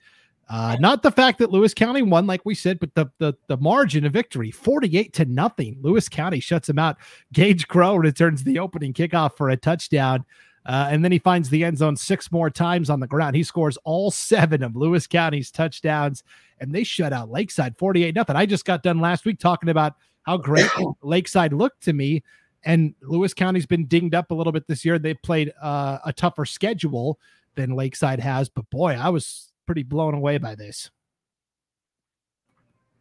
[0.48, 3.58] Uh, not the fact that Lewis County won, like we said, but the, the the
[3.58, 5.78] margin of victory, 48 to nothing.
[5.82, 6.98] Lewis County shuts them out.
[7.34, 10.24] Gage Crow returns the opening kickoff for a touchdown.
[10.66, 13.36] Uh, and then he finds the end zone six more times on the ground.
[13.36, 16.24] He scores all seven of Lewis County's touchdowns,
[16.60, 18.36] and they shut out Lakeside 48 nothing.
[18.36, 20.70] I just got done last week talking about how great
[21.04, 22.24] Lakeside looked to me.
[22.64, 24.98] And Lewis County's been dinged up a little bit this year.
[24.98, 27.20] They played uh, a tougher schedule
[27.54, 30.90] than Lakeside has, but boy, I was pretty blown away by this.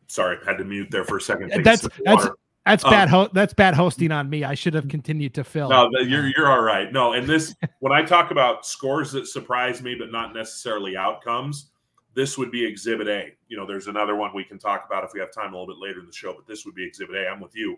[0.06, 1.64] Sorry, had to mute there for a second.
[1.64, 2.28] That's that's
[2.66, 3.08] that's um, bad.
[3.08, 4.44] Ho- that's bad hosting on me.
[4.44, 5.68] I should have continued to fill.
[5.68, 6.92] No, you're you're all right.
[6.92, 11.70] No, and this when I talk about scores that surprise me, but not necessarily outcomes,
[12.14, 13.32] this would be Exhibit A.
[13.48, 15.66] You know, there's another one we can talk about if we have time a little
[15.66, 17.28] bit later in the show, but this would be Exhibit A.
[17.28, 17.76] I'm with you.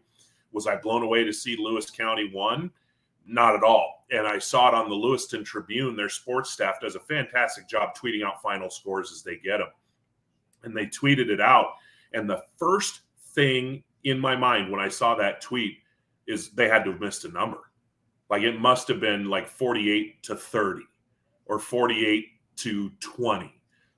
[0.52, 2.70] Was I blown away to see Lewis County won?
[3.26, 4.04] Not at all.
[4.12, 5.96] And I saw it on the Lewiston Tribune.
[5.96, 9.68] Their sports staff does a fantastic job tweeting out final scores as they get them,
[10.62, 11.74] and they tweeted it out.
[12.12, 13.00] And the first
[13.34, 15.78] thing in my mind when I saw that tweet
[16.28, 17.58] is they had to have missed a number.
[18.30, 20.82] Like it must have been like 48 to 30
[21.46, 23.52] or 48 to 20.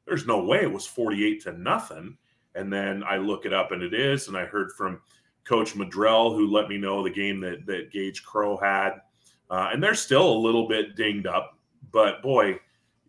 [0.07, 2.17] There's no way it was 48 to nothing.
[2.55, 4.29] And then I look it up and it is.
[4.29, 5.01] And I heard from
[5.45, 8.93] Coach Madrell, who let me know the game that, that Gage Crow had.
[9.51, 11.59] Uh, and they're still a little bit dinged up.
[11.93, 12.59] But boy,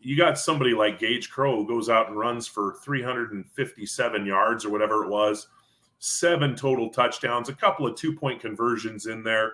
[0.01, 4.69] you got somebody like Gage Crow who goes out and runs for 357 yards or
[4.69, 5.47] whatever it was
[5.99, 9.53] seven total touchdowns, a couple of two point conversions in there.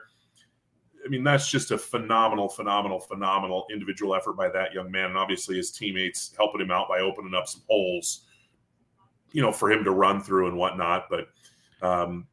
[1.04, 5.10] I mean, that's just a phenomenal, phenomenal, phenomenal individual effort by that young man.
[5.10, 8.26] And obviously, his teammates helping him out by opening up some holes,
[9.32, 11.06] you know, for him to run through and whatnot.
[11.10, 11.28] But,
[11.82, 12.28] um,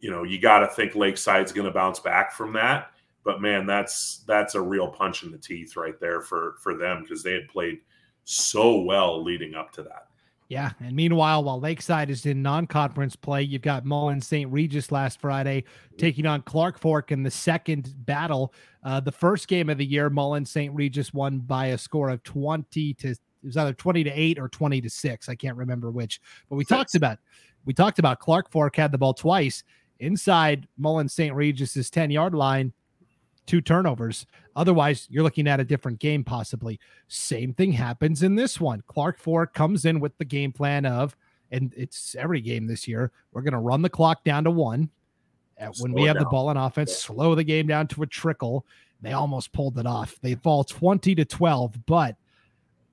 [0.00, 2.90] you know, you got to think Lakeside's going to bounce back from that.
[3.24, 7.02] But man, that's that's a real punch in the teeth right there for for them
[7.02, 7.80] because they had played
[8.24, 10.07] so well leading up to that.
[10.48, 10.70] Yeah.
[10.80, 14.50] And meanwhile, while Lakeside is in non conference play, you've got Mullan St.
[14.50, 15.64] Regis last Friday
[15.98, 18.54] taking on Clark Fork in the second battle.
[18.82, 20.74] Uh, the first game of the year, Mullan St.
[20.74, 24.48] Regis won by a score of 20 to, it was either 20 to 8 or
[24.48, 25.28] 20 to 6.
[25.28, 26.18] I can't remember which.
[26.48, 26.70] But we Six.
[26.70, 27.18] talked about,
[27.66, 29.64] we talked about Clark Fork had the ball twice
[30.00, 31.34] inside Mullan St.
[31.34, 32.72] Regis's 10 yard line
[33.48, 34.26] two turnovers.
[34.54, 36.78] Otherwise, you're looking at a different game possibly.
[37.08, 38.82] Same thing happens in this one.
[38.86, 41.16] Clark Fork comes in with the game plan of,
[41.50, 44.90] and it's every game this year, we're going to run the clock down to one.
[45.80, 46.24] when we have down.
[46.24, 47.14] the ball on offense, yeah.
[47.14, 48.64] slow the game down to a trickle.
[49.00, 50.16] They almost pulled it off.
[50.20, 52.16] They fall 20 to 12, but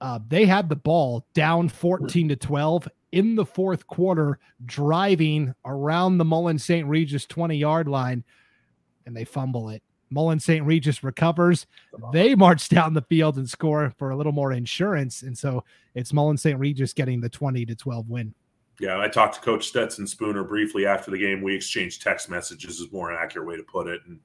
[0.01, 6.17] uh, they had the ball down 14 to 12 in the fourth quarter, driving around
[6.17, 6.87] the Mullan St.
[6.87, 8.23] Regis 20 yard line,
[9.05, 9.81] and they fumble it.
[10.13, 10.65] Mullan St.
[10.65, 11.65] Regis recovers.
[12.13, 15.23] They march down the field and score for a little more insurance.
[15.23, 15.63] And so
[15.93, 16.59] it's Mullan St.
[16.59, 18.33] Regis getting the 20 to 12 win.
[18.79, 21.41] Yeah, I talked to Coach Stetson Spooner briefly after the game.
[21.41, 24.01] We exchanged text messages, is more an accurate way to put it.
[24.05, 24.19] And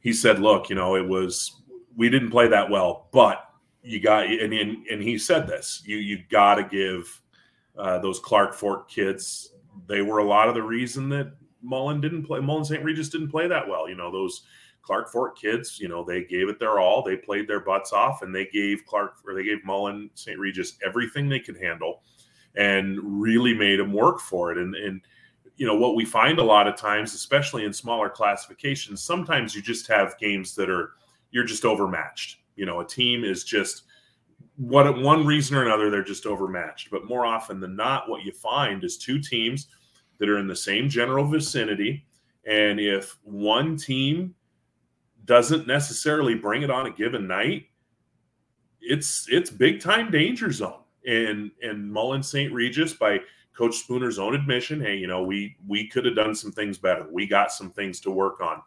[0.00, 1.62] he said, "Look, you know, it was
[1.96, 3.48] we didn't play that well, but
[3.82, 7.22] you got and and, and he said this: you you got to give
[7.78, 9.52] uh, those Clark Fork kids.
[9.86, 11.32] They were a lot of the reason that
[11.64, 12.40] Mullan didn't play.
[12.40, 12.82] Mullan St.
[12.82, 13.88] Regis didn't play that well.
[13.88, 14.42] You know, those
[14.86, 17.02] Clark Fork kids, you know, they gave it their all.
[17.02, 20.38] They played their butts off, and they gave Clark or they gave Mullan St.
[20.38, 22.02] Regis everything they could handle."
[22.56, 24.58] and really made them work for it.
[24.58, 25.00] And, and
[25.56, 29.62] you know what we find a lot of times, especially in smaller classifications, sometimes you
[29.62, 30.92] just have games that are
[31.30, 32.38] you're just overmatched.
[32.56, 33.84] You know, a team is just
[34.56, 36.90] what one reason or another they're just overmatched.
[36.90, 39.68] But more often than not, what you find is two teams
[40.18, 42.06] that are in the same general vicinity,
[42.46, 44.34] and if one team
[45.26, 47.66] doesn't necessarily bring it on a given night,
[48.80, 52.52] it's it's big time danger zone and and Mullan St.
[52.52, 53.20] Regis by
[53.56, 57.06] Coach Spooner's own admission, hey, you know, we we could have done some things better.
[57.10, 58.60] We got some things to work on.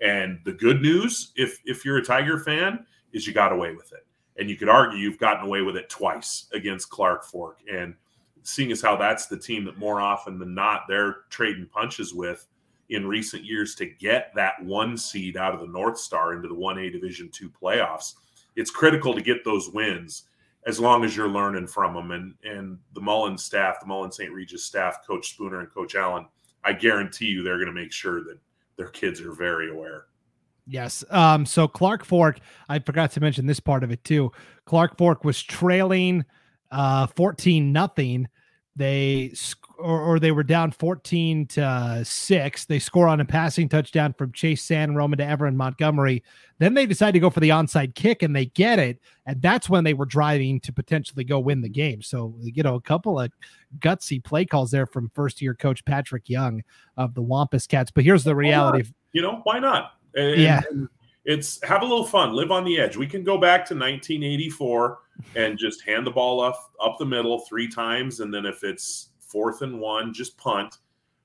[0.00, 3.92] And the good news, if if you're a Tiger fan, is you got away with
[3.92, 4.06] it.
[4.38, 7.58] And you could argue you've gotten away with it twice against Clark Fork.
[7.70, 7.94] And
[8.42, 12.46] seeing as how that's the team that more often than not they're trading punches with
[12.90, 16.54] in recent years to get that one seed out of the North Star into the
[16.54, 18.14] 1A Division two playoffs,
[18.56, 20.24] it's critical to get those wins
[20.66, 22.10] as long as you're learning from them.
[22.10, 24.32] And and the Mullan staff, the Mullan St.
[24.32, 26.26] Regis staff, Coach Spooner and Coach Allen,
[26.64, 28.38] I guarantee you they're going to make sure that
[28.76, 30.06] their kids are very aware.
[30.66, 31.02] Yes.
[31.10, 34.30] Um, so Clark Fork, I forgot to mention this part of it too.
[34.66, 36.24] Clark Fork was trailing
[36.72, 38.28] uh 14 nothing.
[38.76, 39.32] They
[39.80, 42.64] or, or they were down 14 to 6.
[42.66, 46.22] They score on a passing touchdown from Chase San Roman to Everett Montgomery.
[46.58, 49.00] Then they decide to go for the onside kick and they get it.
[49.26, 52.02] And that's when they were driving to potentially go win the game.
[52.02, 53.32] So, you know, a couple of
[53.78, 56.62] gutsy play calls there from first year coach Patrick Young
[56.96, 57.90] of the Wampus Cats.
[57.90, 58.90] But here's the reality.
[59.12, 59.92] You know, why not?
[60.14, 60.60] And, yeah.
[61.24, 62.96] it's have a little fun, live on the edge.
[62.96, 64.98] We can go back to 1984
[65.36, 69.09] and just hand the ball up up the middle three times, and then if it's
[69.30, 70.78] fourth and one, just punt,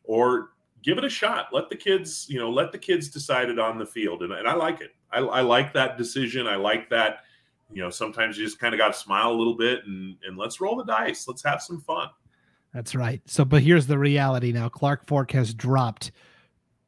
[0.04, 0.52] or
[0.84, 1.48] give it a shot.
[1.52, 4.22] Let the kids, you know, let the kids decide it on the field.
[4.22, 4.92] And, and I like it.
[5.12, 6.48] I, I like that decision.
[6.48, 7.20] I like that.
[7.72, 10.38] You know, sometimes you just kind of got to smile a little bit and and
[10.38, 11.28] let's roll the dice.
[11.28, 12.10] Let's have some fun.
[12.74, 13.22] That's right.
[13.26, 14.70] So, but here's the reality now.
[14.70, 16.12] Clark Fork has dropped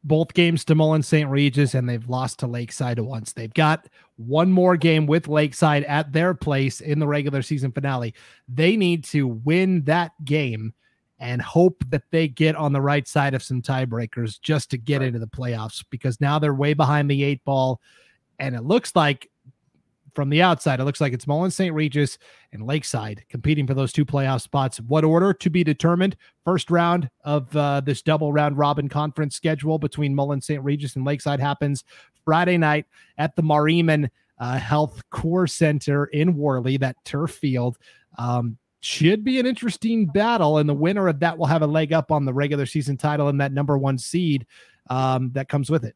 [0.03, 1.29] both games to Mullan St.
[1.29, 3.33] Regis and they've lost to Lakeside once.
[3.33, 8.13] They've got one more game with Lakeside at their place in the regular season finale.
[8.47, 10.73] They need to win that game
[11.19, 14.99] and hope that they get on the right side of some tiebreakers just to get
[14.99, 15.07] right.
[15.07, 17.81] into the playoffs because now they're way behind the eight ball.
[18.39, 19.29] And it looks like
[20.13, 21.73] from the outside, it looks like it's Mullan St.
[21.73, 22.17] Regis
[22.51, 24.79] and Lakeside competing for those two playoff spots.
[24.81, 26.15] What order to be determined?
[26.43, 30.63] First round of uh, this double round robin conference schedule between Mullan St.
[30.63, 31.83] Regis and Lakeside happens
[32.25, 32.85] Friday night
[33.17, 37.77] at the Mariman uh, Health Core Center in Worley, that turf field.
[38.17, 41.91] Um, should be an interesting battle, and the winner of that will have a leg
[41.91, 44.47] up on the regular season title and that number one seed
[44.89, 45.93] um, that comes with it.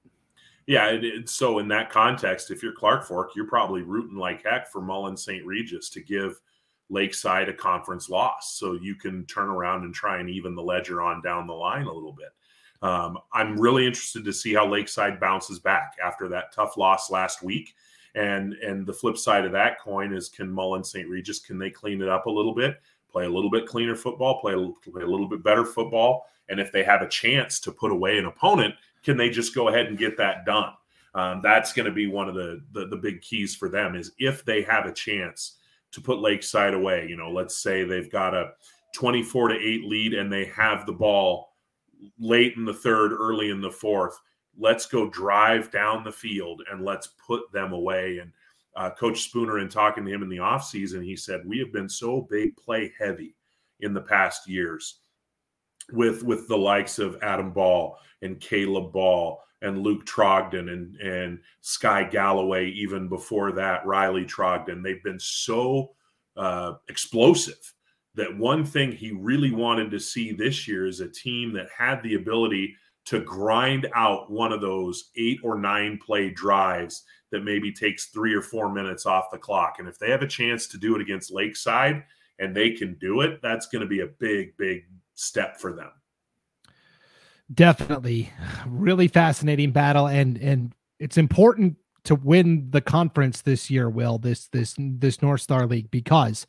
[0.67, 4.43] Yeah, it, it, so in that context, if you're Clark Fork, you're probably rooting like
[4.43, 5.45] heck for Mullan St.
[5.45, 6.41] Regis to give
[6.89, 11.01] Lakeside a conference loss, so you can turn around and try and even the ledger
[11.01, 12.29] on down the line a little bit.
[12.81, 17.41] Um, I'm really interested to see how Lakeside bounces back after that tough loss last
[17.41, 17.73] week.
[18.15, 21.07] And and the flip side of that coin is can Mullan St.
[21.07, 24.39] Regis can they clean it up a little bit, play a little bit cleaner football,
[24.41, 27.71] play a, play a little bit better football, and if they have a chance to
[27.71, 30.73] put away an opponent, can they just go ahead and get that done?
[31.13, 34.11] Um, that's going to be one of the, the the big keys for them is
[34.19, 35.57] if they have a chance
[35.91, 37.07] to put Lakeside away.
[37.07, 38.51] You know, let's say they've got a
[38.93, 41.53] 24 to 8 lead and they have the ball
[42.19, 44.19] late in the third, early in the fourth
[44.57, 48.19] let's go drive down the field and let's put them away.
[48.19, 48.31] And
[48.75, 51.89] uh, Coach Spooner, in talking to him in the offseason, he said, We have been
[51.89, 53.35] so big play heavy
[53.79, 54.99] in the past years
[55.91, 61.39] with with the likes of Adam Ball and Caleb Ball and Luke Trogdon and and
[61.61, 65.91] Sky Galloway even before that Riley Trogdon they've been so
[66.37, 67.73] uh, explosive
[68.15, 72.01] that one thing he really wanted to see this year is a team that had
[72.03, 72.75] the ability
[73.05, 78.33] to grind out one of those eight or nine play drives that maybe takes three
[78.33, 79.77] or four minutes off the clock.
[79.79, 82.03] And if they have a chance to do it against Lakeside
[82.39, 84.83] and they can do it, that's going to be a big, big
[85.15, 85.91] step for them.
[87.53, 88.31] Definitely,
[88.65, 91.75] really fascinating battle, and and it's important
[92.05, 93.89] to win the conference this year.
[93.89, 96.47] Will this this this North Star League because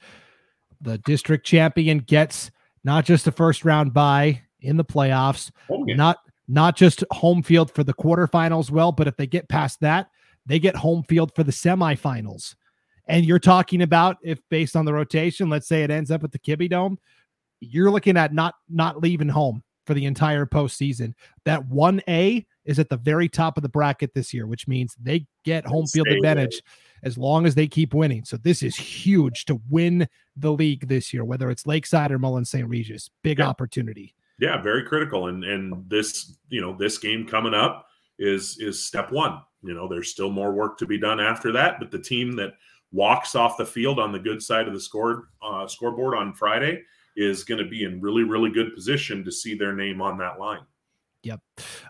[0.80, 2.52] the district champion gets
[2.84, 5.96] not just a first round bye in the playoffs, oh, yeah.
[5.96, 6.18] not
[6.48, 8.70] not just home field for the quarterfinals.
[8.70, 10.08] Well, but if they get past that,
[10.46, 12.54] they get home field for the semifinals.
[13.06, 16.32] And you're talking about if based on the rotation, let's say it ends up at
[16.32, 16.98] the Kibbie Dome,
[17.60, 21.14] you're looking at not not leaving home for the entire postseason.
[21.44, 24.96] That one A is at the very top of the bracket this year, which means
[25.00, 26.62] they get home field advantage
[27.02, 28.24] as long as they keep winning.
[28.24, 32.46] So this is huge to win the league this year, whether it's Lakeside or Mullan
[32.46, 32.68] St.
[32.68, 33.10] Regis.
[33.22, 33.48] Big yeah.
[33.48, 34.14] opportunity.
[34.38, 35.28] Yeah, very critical.
[35.28, 37.86] And and this, you know, this game coming up
[38.18, 39.40] is is step one.
[39.62, 42.54] You know, there's still more work to be done after that, but the team that
[42.90, 46.82] walks off the field on the good side of the score uh, scoreboard on Friday
[47.16, 50.38] is going to be in really really good position to see their name on that
[50.38, 50.62] line.
[51.24, 51.40] Yep.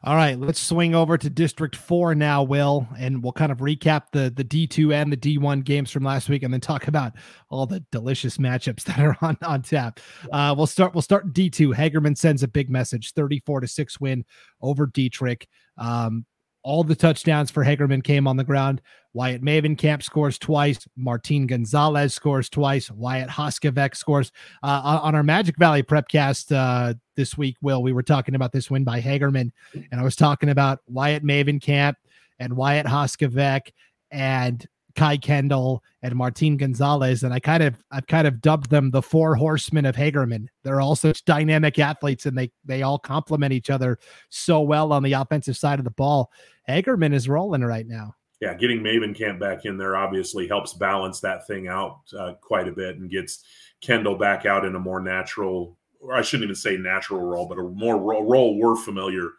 [0.05, 4.05] All right, let's swing over to District 4 now, Will, and we'll kind of recap
[4.13, 7.15] the the D2 and the D1 games from last week and then talk about
[7.49, 10.01] all the delicious matchups that are on on tap.
[10.31, 11.75] Uh, we'll start we'll start D2.
[11.75, 14.25] Hagerman sends a big message, 34 to 6 win
[14.61, 15.49] over Dietrich.
[15.79, 16.27] Um,
[16.65, 18.83] all the touchdowns for Hagerman came on the ground.
[19.15, 20.87] Wyatt Mavenkamp scores twice.
[20.97, 22.91] Martin Gonzalez scores twice.
[22.91, 24.31] Wyatt Hoskevek scores.
[24.63, 28.71] Uh, on our Magic Valley Prepcast uh, this week, Will, we were talking about this
[28.71, 31.95] win by Hagerman, and I was talking about Wyatt Mavenkamp
[32.39, 33.73] and Wyatt Hoskevek
[34.11, 38.91] and Kai Kendall and Martin Gonzalez, and I kind of I've kind of dubbed them
[38.91, 40.47] the four horsemen of Hagerman.
[40.63, 43.99] They're all such dynamic athletes, and they they all complement each other
[44.29, 46.31] so well on the offensive side of the ball.
[46.69, 48.15] Hagerman is rolling right now.
[48.41, 52.73] Yeah, getting Mavenkamp back in there obviously helps balance that thing out uh, quite a
[52.73, 53.45] bit and gets
[53.81, 57.59] Kendall back out in a more natural, or I shouldn't even say natural role, but
[57.59, 59.31] a more role, we're familiar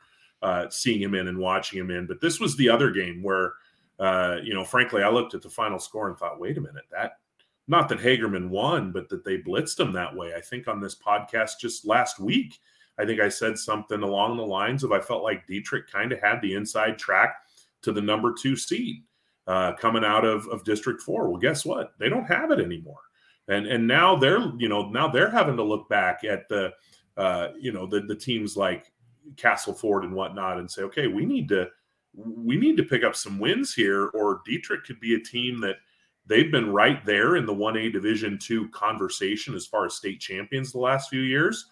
[0.41, 2.07] uh, seeing him in and watching him in.
[2.07, 3.53] But this was the other game where
[3.99, 6.85] uh, you know, frankly, I looked at the final score and thought, wait a minute,
[6.91, 7.19] that
[7.67, 10.33] not that Hagerman won, but that they blitzed him that way.
[10.35, 12.59] I think on this podcast just last week,
[12.99, 16.19] I think I said something along the lines of I felt like Dietrich kind of
[16.19, 17.35] had the inside track
[17.83, 19.03] to the number two seed
[19.47, 21.29] uh, coming out of, of District Four.
[21.29, 21.93] Well, guess what?
[21.97, 22.99] They don't have it anymore,
[23.47, 26.71] and and now they're you know now they're having to look back at the
[27.17, 28.91] uh, you know the the teams like
[29.37, 31.67] Castleford and whatnot and say, okay, we need to
[32.13, 35.77] we need to pick up some wins here, or Dietrich could be a team that
[36.25, 40.71] they've been right there in the 1A Division 2 conversation as far as state champions
[40.71, 41.69] the last few years.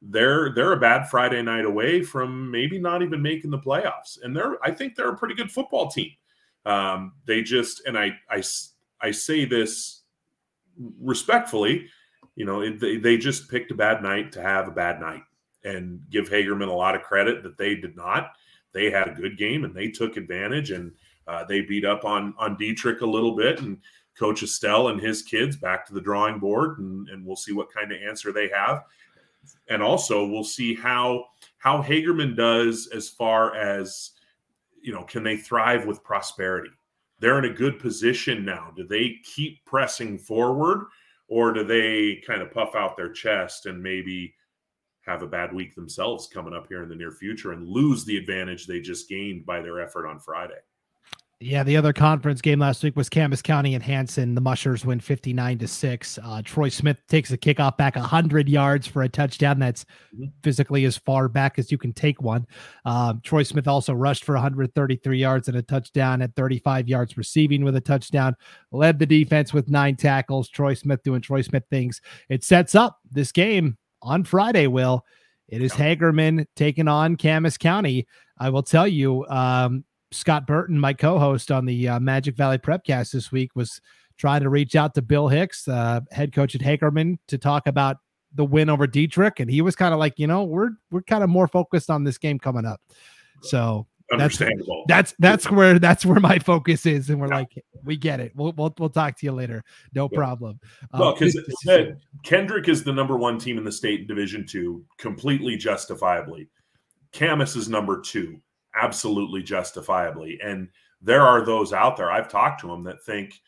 [0.00, 4.18] They're they're a bad Friday night away from maybe not even making the playoffs.
[4.22, 6.10] And they're I think they're a pretty good football team.
[6.64, 8.42] Um, they just and I I
[9.00, 10.01] I say this
[11.00, 11.86] respectfully,
[12.34, 15.22] you know, it, they, they just picked a bad night to have a bad night
[15.64, 18.32] and give Hagerman a lot of credit that they did not
[18.72, 20.92] they had a good game and they took advantage and
[21.28, 23.78] uh, they beat up on on Dietrich a little bit and
[24.18, 27.72] Coach Estelle and his kids back to the drawing board and, and we'll see what
[27.72, 28.84] kind of answer they have.
[29.68, 31.26] And also we'll see how
[31.58, 34.10] how Hagerman does as far as
[34.82, 36.70] you know, can they thrive with prosperity?
[37.22, 38.72] They're in a good position now.
[38.76, 40.88] Do they keep pressing forward
[41.28, 44.34] or do they kind of puff out their chest and maybe
[45.02, 48.16] have a bad week themselves coming up here in the near future and lose the
[48.16, 50.58] advantage they just gained by their effort on Friday.
[51.44, 54.36] Yeah, the other conference game last week was Camas County and Hanson.
[54.36, 56.18] The Mushers win 59 to 6.
[56.22, 59.84] Uh, Troy Smith takes a kickoff back 100 yards for a touchdown that's
[60.14, 60.26] mm-hmm.
[60.44, 62.46] physically as far back as you can take one.
[62.84, 67.64] Um, Troy Smith also rushed for 133 yards and a touchdown at 35 yards receiving
[67.64, 68.36] with a touchdown.
[68.70, 70.48] Led the defense with nine tackles.
[70.48, 72.00] Troy Smith doing Troy Smith things.
[72.28, 75.04] It sets up this game on Friday, Will.
[75.48, 78.06] It is Hagerman taking on Camas County.
[78.38, 83.12] I will tell you, um, Scott Burton, my co-host on the uh, Magic Valley Prepcast
[83.12, 83.80] this week, was
[84.18, 87.96] trying to reach out to Bill Hicks, uh, head coach at Hagerman, to talk about
[88.34, 91.22] the win over Dietrich, and he was kind of like, you know, we're we're kind
[91.22, 92.80] of more focused on this game coming up.
[93.42, 94.84] So understandable.
[94.88, 97.40] That's that's, that's where that's where my focus is, and we're yeah.
[97.40, 98.32] like, we get it.
[98.34, 99.64] We'll, we'll we'll talk to you later.
[99.94, 100.16] No yeah.
[100.16, 100.60] problem.
[100.92, 101.36] Well, because
[101.68, 106.48] um, Kendrick is the number one team in the state in Division Two, completely justifiably.
[107.12, 108.40] Camas is number two,
[108.74, 110.68] absolutely justifiably, and
[111.00, 112.10] there are those out there.
[112.10, 113.40] I've talked to them that think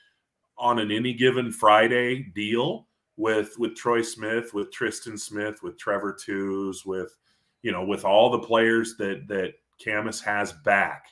[0.59, 6.13] on an any given Friday deal with with Troy Smith, with Tristan Smith, with Trevor
[6.13, 7.17] Twos, with
[7.63, 11.07] you know, with all the players that that Camas has back.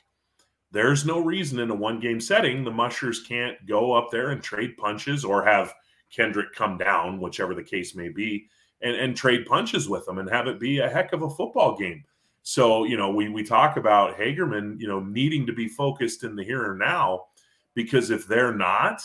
[0.71, 4.41] There's no reason in a one game setting the Mushers can't go up there and
[4.41, 5.73] trade punches or have
[6.11, 8.47] Kendrick come down, whichever the case may be,
[8.81, 11.77] and, and trade punches with them and have it be a heck of a football
[11.77, 12.03] game.
[12.43, 16.35] So, you know, we we talk about Hagerman, you know, needing to be focused in
[16.35, 17.25] the here and now,
[17.73, 19.01] because if they're not,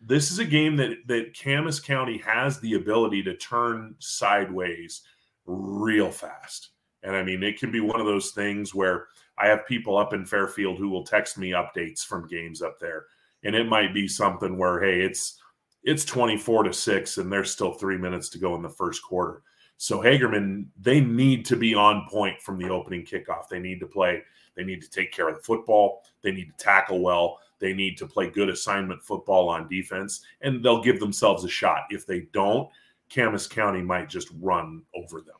[0.00, 5.02] this is a game that that Camas County has the ability to turn sideways
[5.46, 6.70] real fast.
[7.02, 9.06] And I mean, it can be one of those things where
[9.38, 13.06] I have people up in Fairfield who will text me updates from games up there.
[13.44, 15.40] And it might be something where, hey, it's
[15.82, 19.42] it's 24 to 6 and there's still three minutes to go in the first quarter.
[19.78, 23.48] So Hagerman, they need to be on point from the opening kickoff.
[23.48, 24.22] They need to play.
[24.56, 26.02] They need to take care of the football.
[26.22, 27.40] They need to tackle well.
[27.58, 31.84] They need to play good assignment football on defense, and they'll give themselves a shot.
[31.90, 32.68] If they don't,
[33.10, 35.36] Camas County might just run over them.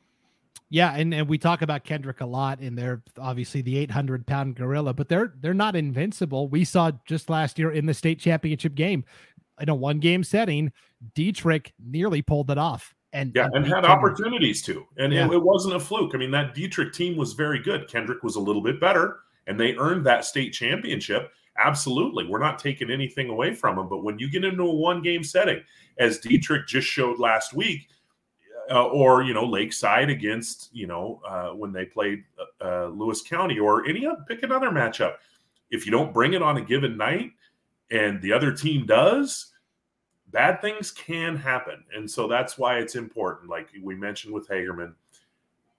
[0.68, 4.56] Yeah, and, and we talk about Kendrick a lot, and they're obviously the 800 pound
[4.56, 6.48] gorilla, but they're they're not invincible.
[6.48, 9.04] We saw just last year in the state championship game,
[9.60, 10.72] in a one game setting,
[11.14, 12.95] Dietrich nearly pulled it off.
[13.12, 14.86] And, yeah, and, and had opportunities to.
[14.98, 15.26] And yeah.
[15.26, 16.14] it, it, wasn't a fluke.
[16.14, 17.88] I mean, that Dietrich team was very good.
[17.88, 21.32] Kendrick was a little bit better, and they earned that state championship.
[21.58, 22.26] Absolutely.
[22.26, 23.88] We're not taking anything away from them.
[23.88, 25.62] But when you get into a one game setting,
[25.98, 27.88] as Dietrich just showed last week,
[28.70, 32.24] uh, or, you know, Lakeside against, you know, uh, when they played
[32.60, 35.14] uh, uh Lewis County or any other, pick another matchup.
[35.70, 37.32] If you don't bring it on a given night
[37.90, 39.52] and the other team does,
[40.30, 41.84] bad things can happen.
[41.94, 43.50] And so that's why it's important.
[43.50, 44.94] Like we mentioned with Hagerman,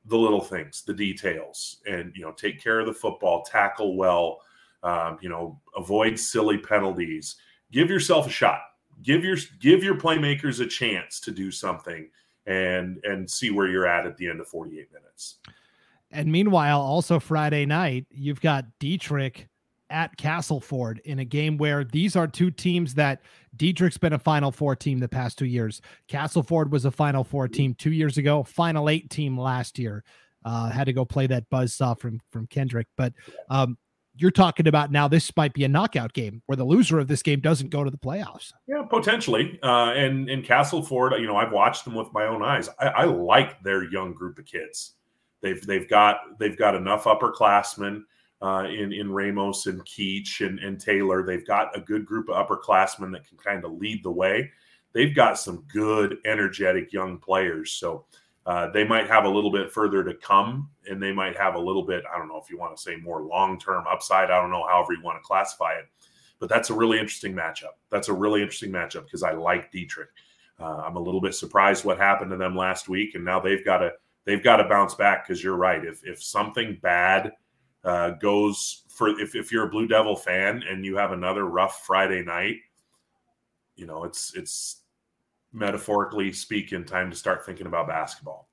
[0.06, 4.42] the little things, the details, and, you know, take care of the football, tackle well,
[4.84, 7.36] um, you know, avoid silly penalties.
[7.72, 8.62] Give yourself a shot.
[9.04, 12.10] Give your give your playmakers a chance to do something
[12.48, 15.36] and and see where you're at at the end of 48 minutes.
[16.10, 19.50] And meanwhile, also Friday night, you've got Dietrich
[19.90, 23.22] at Castleford in a game where these are two teams that
[23.58, 25.82] Dietrich's been a Final Four team the past two years.
[26.08, 30.04] Castleford was a Final Four team two years ago, Final Eight team last year.
[30.46, 33.14] Uh, had to go play that buzz saw from from Kendrick, but
[33.50, 33.78] um,
[34.16, 37.22] you're talking about now this might be a knockout game where the loser of this
[37.22, 38.52] game doesn't go to the playoffs.
[38.68, 39.60] Yeah, potentially.
[39.62, 42.70] Uh, and in Castleford, you know, I've watched them with my own eyes.
[42.80, 44.94] I, I, like their young group of kids.
[45.42, 48.04] They've they've got they've got enough upperclassmen
[48.42, 51.24] uh, in in Ramos and Keach and, and Taylor.
[51.24, 54.52] They've got a good group of upperclassmen that can kind of lead the way.
[54.94, 57.74] They've got some good, energetic young players.
[57.74, 58.06] So
[58.48, 61.60] uh, they might have a little bit further to come, and they might have a
[61.60, 64.32] little bit, I don't know if you want to say more long term upside.
[64.32, 65.86] I don't know, however you want to classify it.
[66.40, 67.76] But that's a really interesting matchup.
[67.90, 70.10] That's a really interesting matchup because I like Dietrich.
[70.60, 73.66] Uh, I'm a little bit surprised what happened to them last week, and now they've
[73.66, 73.92] got to
[74.26, 75.84] they've got to bounce back because you're right.
[75.84, 77.34] If if something bad
[77.88, 81.86] uh, goes for if if you're a Blue Devil fan and you have another rough
[81.86, 82.58] Friday night,
[83.76, 84.82] you know it's it's
[85.54, 88.50] metaphorically speaking, time to start thinking about basketball.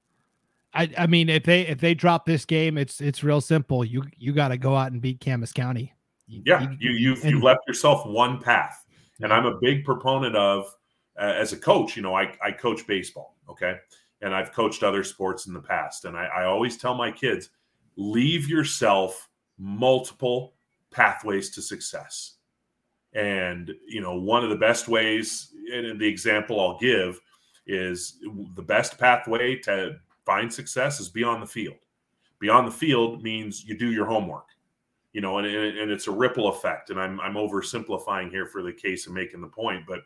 [0.73, 3.85] I, I mean, if they if they drop this game, it's it's real simple.
[3.85, 5.93] You you got to go out and beat Camas County.
[6.27, 8.85] You, yeah, you, you you've and, you've left yourself one path,
[9.21, 10.75] and I'm a big proponent of
[11.19, 11.97] uh, as a coach.
[11.97, 13.77] You know, I I coach baseball, okay,
[14.21, 17.51] and I've coached other sports in the past, and I, I always tell my kids,
[17.97, 19.29] leave yourself
[19.59, 20.55] multiple
[20.91, 22.35] pathways to success.
[23.13, 27.21] And you know, one of the best ways, and the example I'll give
[27.67, 28.19] is
[28.55, 31.77] the best pathway to find success is beyond the field.
[32.41, 34.49] Beyond the field means you do your homework,
[35.13, 36.91] you know, and, and it's a ripple effect.
[36.91, 40.01] And I'm I'm oversimplifying here for the case of making the point, but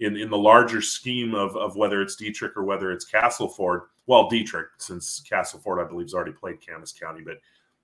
[0.00, 4.28] in in the larger scheme of of whether it's Dietrich or whether it's Castleford, well,
[4.28, 7.38] Dietrich, since Castleford I believe has already played Camas County, but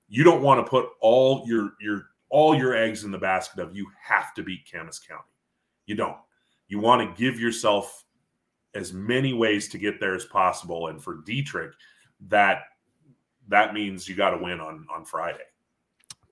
[0.09, 3.77] you don't want to put all your your all your eggs in the basket of
[3.77, 5.23] you have to beat Camas County.
[5.87, 6.17] You don't.
[6.69, 8.05] You want to give yourself
[8.75, 10.89] as many ways to get there as possible.
[10.89, 11.73] And for Dietrich,
[12.29, 12.63] that
[13.49, 15.39] that means you got to win on on Friday.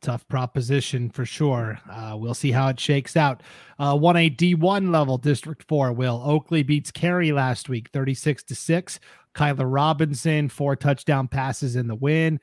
[0.01, 1.79] Tough proposition for sure.
[1.91, 3.43] Uh, we'll see how it shakes out.
[3.79, 5.93] Uh, 1A D1 level, District 4.
[5.93, 9.01] Will Oakley beats Carey last week, 36 to 6.
[9.35, 12.41] Kyler Robinson, four touchdown passes in the win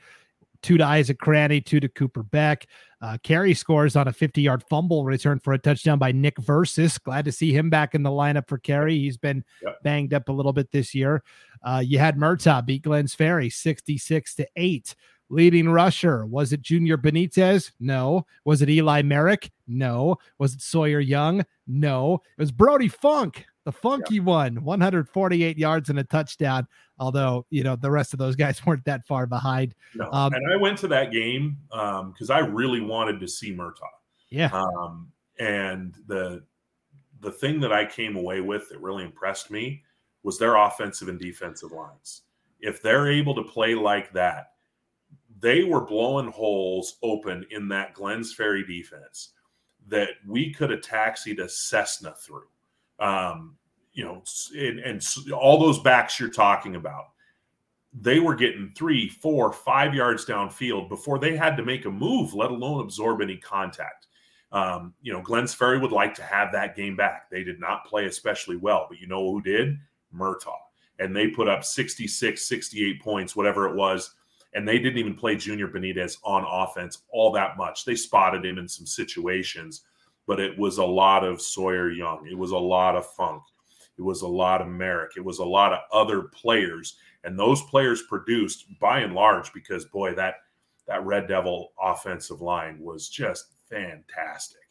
[0.65, 2.65] two to Isaac Cranny, two to Cooper Beck.
[2.99, 6.97] Uh, Carey scores on a 50 yard fumble return for a touchdown by Nick Versus.
[6.97, 8.97] Glad to see him back in the lineup for Carey.
[8.97, 9.83] He's been yep.
[9.83, 11.23] banged up a little bit this year.
[11.63, 14.95] Uh, you had Murtaugh beat Glenns Ferry 66 to 8.
[15.29, 17.71] Leading rusher, was it Junior Benitez?
[17.79, 18.25] No.
[18.43, 19.51] Was it Eli Merrick?
[19.67, 20.17] No.
[20.37, 21.43] Was it Sawyer Young?
[21.67, 22.21] No.
[22.37, 24.21] It was Brody Funk the funky yeah.
[24.21, 26.67] one 148 yards and a touchdown
[26.99, 30.07] although you know the rest of those guys weren't that far behind no.
[30.11, 33.89] Um, and i went to that game because um, i really wanted to see murtaugh
[34.29, 36.43] yeah um, and the
[37.25, 39.83] the thing that I came away with that really impressed me
[40.23, 42.21] was their offensive and defensive lines.
[42.59, 44.51] If they're able to play like that,
[45.39, 49.33] they were blowing holes open in that Glenns Ferry defense
[49.87, 52.47] that we could have taxied a Cessna through.
[52.99, 53.57] Um,
[53.93, 54.23] you know,
[54.57, 57.05] and, and all those backs you're talking about,
[57.93, 62.33] they were getting three, four, five yards downfield before they had to make a move,
[62.33, 64.07] let alone absorb any contact.
[64.51, 67.29] Um, you know, Glenns Ferry would like to have that game back.
[67.29, 69.77] They did not play especially well, but you know who did?
[70.13, 70.53] Murtaugh.
[70.99, 74.14] And they put up 66, 68 points, whatever it was.
[74.55, 77.85] And they didn't even play Junior Benitez on offense all that much.
[77.85, 79.81] They spotted him in some situations,
[80.25, 82.27] but it was a lot of Sawyer Young.
[82.27, 83.43] It was a lot of Funk.
[83.97, 85.11] It was a lot of Merrick.
[85.17, 86.95] It was a lot of other players.
[87.23, 90.35] And those players produced by and large because, boy, that
[90.87, 94.61] that Red Devil offensive line was just fantastic.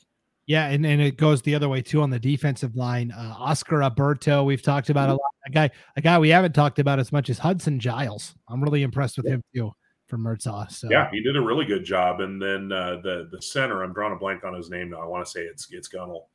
[0.47, 3.11] Yeah, and, and it goes the other way too on the defensive line.
[3.11, 5.34] Uh, Oscar Alberto, we've talked about a lot.
[5.47, 8.35] A guy, a guy we haven't talked about as much as Hudson Giles.
[8.49, 9.35] I'm really impressed with yeah.
[9.35, 9.73] him too
[10.07, 10.71] from Murtaugh.
[10.71, 12.21] So yeah, he did a really good job.
[12.21, 15.01] And then uh, the the center, I'm drawing a blank on his name now.
[15.01, 16.27] I want to say it's it's Gunnell.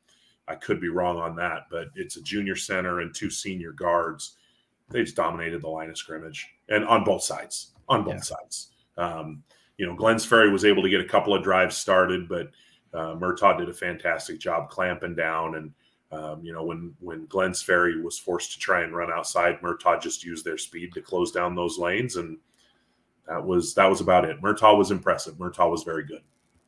[0.48, 4.38] I could be wrong on that, but it's a junior center and two senior guards.
[4.90, 7.74] They just dominated the line of scrimmage and on both sides.
[7.88, 8.22] On both yeah.
[8.22, 8.72] sides.
[8.98, 9.44] Um,
[9.78, 12.50] you know, Glenns Ferry was able to get a couple of drives started, but
[12.94, 15.56] uh, Murtaugh did a fantastic job clamping down.
[15.56, 15.72] And
[16.12, 20.02] um, you know, when when Glenns Ferry was forced to try and run outside, Murtaugh
[20.02, 22.38] just used their speed to close down those lanes, and
[23.28, 24.42] that was that was about it.
[24.42, 25.36] Murtaugh was impressive.
[25.36, 26.22] Murtaugh was very good.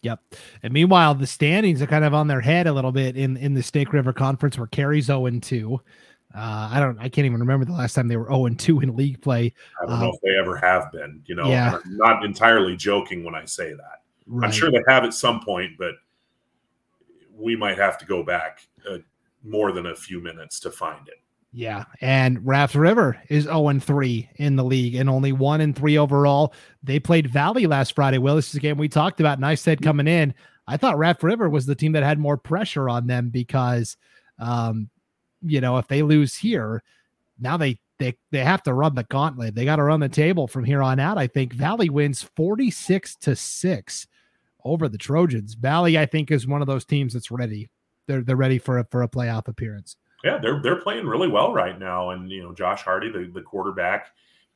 [0.03, 0.19] Yep.
[0.63, 3.55] And meanwhile, the standings are kind of on their head a little bit in in
[3.55, 5.81] the Snake River Conference, where Carey's zero and two.
[6.35, 6.99] Uh, I don't.
[6.99, 9.53] I can't even remember the last time they were zero and two in league play.
[9.81, 11.23] I don't uh, know if they ever have been.
[11.25, 11.79] You know, yeah.
[11.83, 14.03] I'm not entirely joking when I say that.
[14.27, 14.45] Right.
[14.45, 15.95] I'm sure they have at some point, but
[17.35, 18.99] we might have to go back uh,
[19.43, 21.15] more than a few minutes to find it.
[21.53, 25.75] Yeah, and Raft River is 0 and 3 in the league and only 1 and
[25.75, 26.53] 3 overall.
[26.81, 28.19] They played Valley last Friday.
[28.19, 30.33] Well, this is a game we talked about, and I said coming in,
[30.65, 33.97] I thought Raft River was the team that had more pressure on them because
[34.39, 34.89] um,
[35.41, 36.83] you know, if they lose here,
[37.39, 39.55] now they they they have to run the gauntlet.
[39.55, 41.17] They got to run the table from here on out.
[41.17, 44.07] I think Valley wins 46 to 6
[44.63, 45.53] over the Trojans.
[45.53, 47.69] Valley, I think, is one of those teams that's ready.
[48.11, 49.95] They're they're ready for a for a playoff appearance.
[50.23, 52.09] Yeah, they're they're playing really well right now.
[52.09, 54.07] And you know, Josh Hardy, the, the quarterback,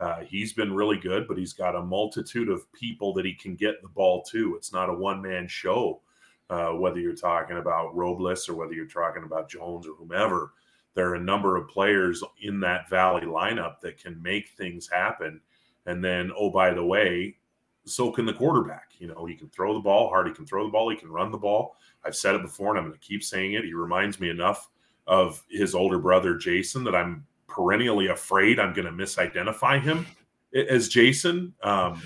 [0.01, 3.55] uh, he's been really good, but he's got a multitude of people that he can
[3.55, 4.55] get the ball to.
[4.55, 6.01] It's not a one man show.
[6.49, 10.51] Uh, whether you're talking about Robles or whether you're talking about Jones or whomever,
[10.93, 15.41] there are a number of players in that Valley lineup that can make things happen.
[15.87, 17.37] And then, oh, by the way,
[17.85, 18.91] so can the quarterback.
[18.97, 21.11] You know, he can throw the ball hard, he can throw the ball, he can
[21.11, 21.75] run the ball.
[22.03, 23.65] I've said it before and I'm going to keep saying it.
[23.65, 24.69] He reminds me enough
[25.07, 30.05] of his older brother, Jason, that I'm perennially afraid I'm going to misidentify him
[30.53, 31.53] as Jason.
[31.61, 32.01] Um,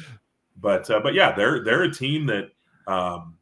[0.59, 2.49] but, uh, but yeah, they're, they're a team that,
[2.87, 3.35] um,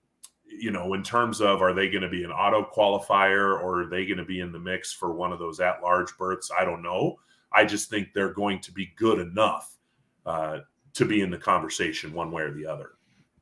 [0.45, 3.85] you know, in terms of are they going to be an auto qualifier or are
[3.87, 6.51] they going to be in the mix for one of those at large berths?
[6.57, 7.17] I don't know.
[7.51, 9.77] I just think they're going to be good enough
[10.25, 10.59] uh,
[10.97, 12.91] to be in the conversation one way or the other.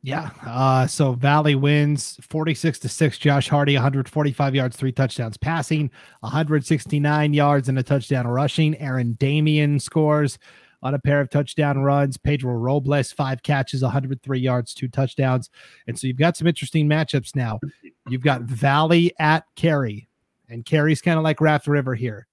[0.05, 0.29] Yeah.
[0.45, 3.17] Uh, so Valley wins 46 to 6.
[3.17, 5.89] Josh Hardy, 145 yards, three touchdowns passing,
[6.19, 8.77] 169 yards, and a touchdown rushing.
[8.77, 10.37] Aaron Damian scores
[10.83, 12.17] on a pair of touchdown runs.
[12.17, 15.49] Pedro Robles, five catches, 103 yards, two touchdowns.
[15.87, 17.59] And so you've got some interesting matchups now.
[18.07, 20.07] You've got Valley at Carey,
[20.47, 22.27] and Carey's kind of like Raft River here.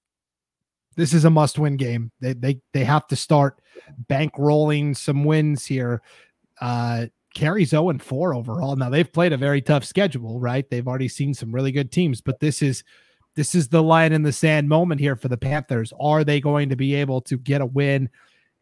[0.95, 2.11] This is a must win game.
[2.19, 3.59] They, they, they have to start
[4.09, 6.01] bankrolling some wins here.
[6.61, 8.75] Uh, Carey's 0 and 4 overall.
[8.75, 10.69] Now they've played a very tough schedule, right?
[10.69, 12.83] They've already seen some really good teams, but this is
[13.35, 15.91] this is the line in the sand moment here for the Panthers.
[15.99, 18.09] Are they going to be able to get a win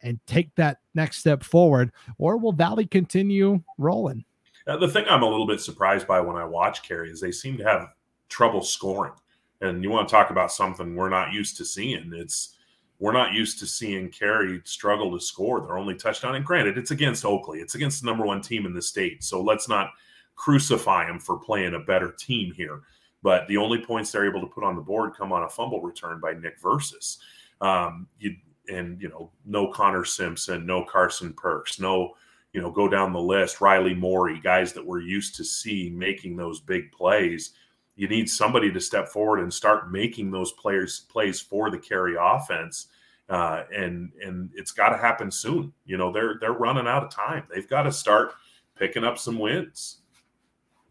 [0.02, 4.24] and take that next step forward, or will Valley continue rolling?
[4.66, 7.32] Uh, the thing I'm a little bit surprised by when I watch Carey is they
[7.32, 7.90] seem to have
[8.30, 9.14] trouble scoring.
[9.62, 12.12] And you want to talk about something we're not used to seeing.
[12.14, 12.56] It's
[13.00, 16.36] we're not used to seeing Carey struggle to score their only touchdown.
[16.36, 19.24] And granted, it's against Oakley, it's against the number one team in the state.
[19.24, 19.92] So let's not
[20.36, 22.82] crucify them for playing a better team here.
[23.24, 25.82] But the only points they're able to put on the board come on a fumble
[25.82, 27.20] return by Nick Versus.
[27.60, 28.36] Um, you
[28.70, 32.14] and you know, no Connor Simpson, no Carson Perks, no,
[32.54, 36.36] you know, go down the list, Riley Morey, guys that we're used to see making
[36.36, 37.54] those big plays.
[37.96, 42.16] You need somebody to step forward and start making those players plays for the Carey
[42.20, 42.88] offense.
[43.30, 45.72] Uh, and and it's got to happen soon.
[45.86, 47.44] You know, they're they're running out of time.
[47.54, 48.34] They've got to start
[48.76, 50.00] picking up some wins.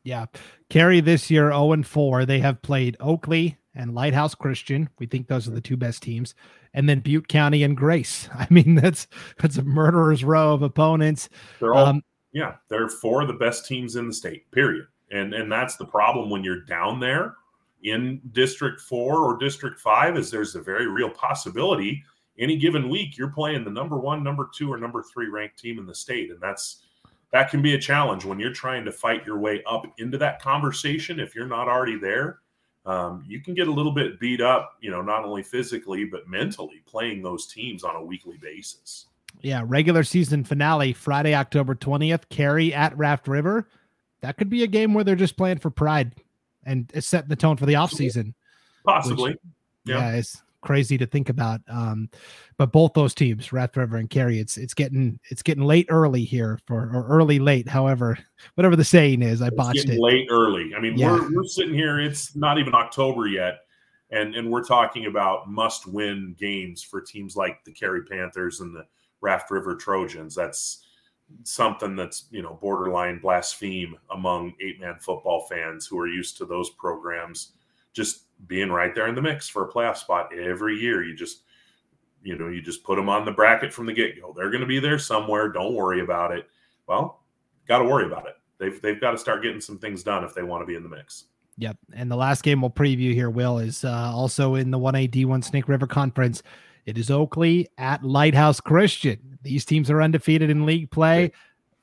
[0.02, 0.26] Yeah.
[0.70, 2.24] Carey this year 0 and 4.
[2.24, 4.88] They have played Oakley, and Lighthouse Christian.
[4.98, 6.34] We think those are the two best teams,
[6.74, 8.28] and then Butte County and Grace.
[8.34, 9.06] I mean, that's
[9.38, 11.28] that's a murderer's row of opponents.
[11.60, 14.50] They're all um, yeah, they're four of the best teams in the state.
[14.52, 14.86] Period.
[15.10, 17.34] And and that's the problem when you're down there
[17.82, 22.04] in District Four or District Five, is there's a very real possibility
[22.40, 25.78] any given week you're playing the number one, number two, or number three ranked team
[25.78, 26.84] in the state, and that's
[27.32, 30.42] that can be a challenge when you're trying to fight your way up into that
[30.42, 31.20] conversation.
[31.20, 32.40] If you're not already there,
[32.86, 36.28] um, you can get a little bit beat up, you know, not only physically but
[36.28, 39.06] mentally playing those teams on a weekly basis.
[39.42, 43.68] Yeah, regular season finale Friday, October 20th, Carey at Raft River.
[44.22, 46.14] That could be a game where they're just playing for pride
[46.64, 48.34] and setting the tone for the offseason.
[48.84, 49.32] Possibly.
[49.32, 49.40] Which,
[49.86, 49.98] yeah.
[49.98, 51.60] yeah, it's crazy to think about.
[51.68, 52.08] Um,
[52.56, 56.24] but both those teams, Raft River and Carey, it's it's getting it's getting late early
[56.24, 58.18] here for or early late, however,
[58.54, 59.42] whatever the saying is.
[59.42, 59.98] I it's botched it.
[59.98, 60.74] Late early.
[60.76, 61.12] I mean, yeah.
[61.12, 62.00] we're we're sitting here.
[62.00, 63.60] It's not even October yet,
[64.10, 68.74] and and we're talking about must win games for teams like the Carey Panthers and
[68.74, 68.86] the
[69.20, 70.34] Raft River Trojans.
[70.34, 70.84] That's
[71.42, 76.44] something that's you know borderline blaspheme among eight man football fans who are used to
[76.44, 77.52] those programs
[77.92, 81.04] just being right there in the mix for a playoff spot every year.
[81.04, 81.42] You just,
[82.22, 84.32] you know, you just put them on the bracket from the get go.
[84.36, 85.48] They're going to be there somewhere.
[85.48, 86.48] Don't worry about it.
[86.86, 87.22] Well,
[87.68, 88.34] got to worry about it.
[88.58, 90.82] They've they've got to start getting some things done if they want to be in
[90.82, 91.24] the mix.
[91.58, 91.76] Yep.
[91.94, 95.44] And the last game we'll preview here, Will, is uh, also in the 1A D1
[95.44, 96.42] Snake River Conference.
[96.86, 99.38] It is Oakley at Lighthouse Christian.
[99.42, 101.32] These teams are undefeated in league play.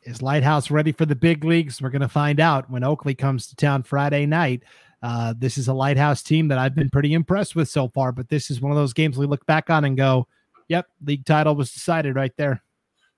[0.04, 1.82] Is Lighthouse ready for the big leagues?
[1.82, 4.64] We're going to find out when Oakley comes to town Friday night.
[5.02, 8.30] Uh, this is a lighthouse team that I've been pretty impressed with so far, but
[8.30, 10.28] this is one of those games we look back on and go,
[10.70, 12.64] "Yep, league title was decided right there."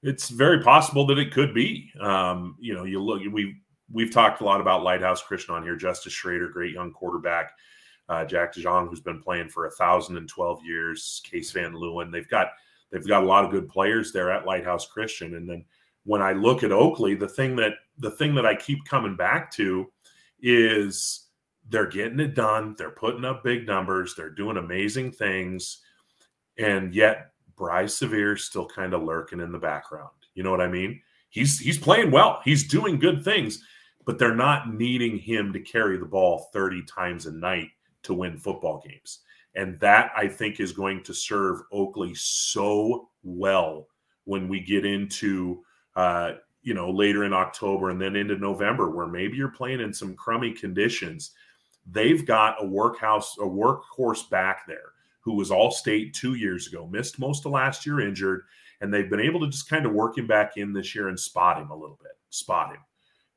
[0.04, 1.92] It's very possible that it could be.
[2.02, 3.62] Um, you know, you look, we
[3.92, 5.76] we've talked a lot about Lighthouse Christian on here.
[5.76, 7.52] Justice Schrader, great young quarterback.
[8.10, 11.22] Uh, Jack DeJong, who's been playing for a thousand and twelve years.
[11.24, 12.12] Case Van Leeuwen.
[12.12, 12.47] They've got
[12.91, 15.36] they've got a lot of good players there at Lighthouse Christian.
[15.36, 15.64] And then
[16.03, 19.51] when I look at Oakley, the thing that the thing that I keep coming back
[19.53, 19.91] to
[20.41, 21.28] is
[21.70, 22.76] they're getting it done.
[22.78, 24.16] They're putting up big numbers.
[24.16, 25.82] They're doing amazing things.
[26.57, 30.10] And yet Bryce Severe's still kind of lurking in the background.
[30.34, 31.01] You know what I mean?
[31.30, 32.41] He's he's playing well.
[32.43, 33.64] He's doing good things,
[34.05, 37.70] but they're not needing him to carry the ball 30 times a night
[38.10, 39.20] to win football games.
[39.55, 43.88] And that I think is going to serve Oakley so well
[44.26, 45.64] when we get into
[45.95, 49.93] uh, you know later in October and then into November, where maybe you're playing in
[49.93, 51.32] some crummy conditions
[51.91, 56.88] they've got a workhouse, a workhorse back there who was all state two years ago,
[56.88, 58.43] missed most of last year injured,
[58.82, 61.20] and they've been able to just kind of work him back in this year and
[61.20, 62.82] spot him a little bit, spot him.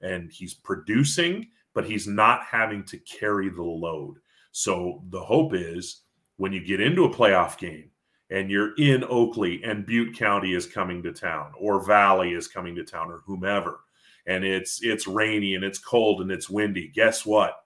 [0.00, 4.16] And he's producing, but he's not having to carry the load.
[4.53, 6.03] So the hope is
[6.36, 7.90] when you get into a playoff game
[8.30, 12.74] and you're in Oakley and Butte County is coming to town or Valley is coming
[12.76, 13.80] to town or whomever,
[14.26, 17.57] and it's it's rainy and it's cold and it's windy, guess what?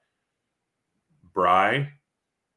[1.34, 1.92] Bry,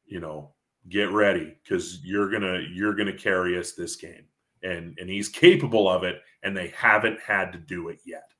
[0.06, 0.52] you know,
[0.88, 4.24] get ready because you're gonna you're gonna carry us this game,
[4.62, 8.30] and and he's capable of it, and they haven't had to do it yet.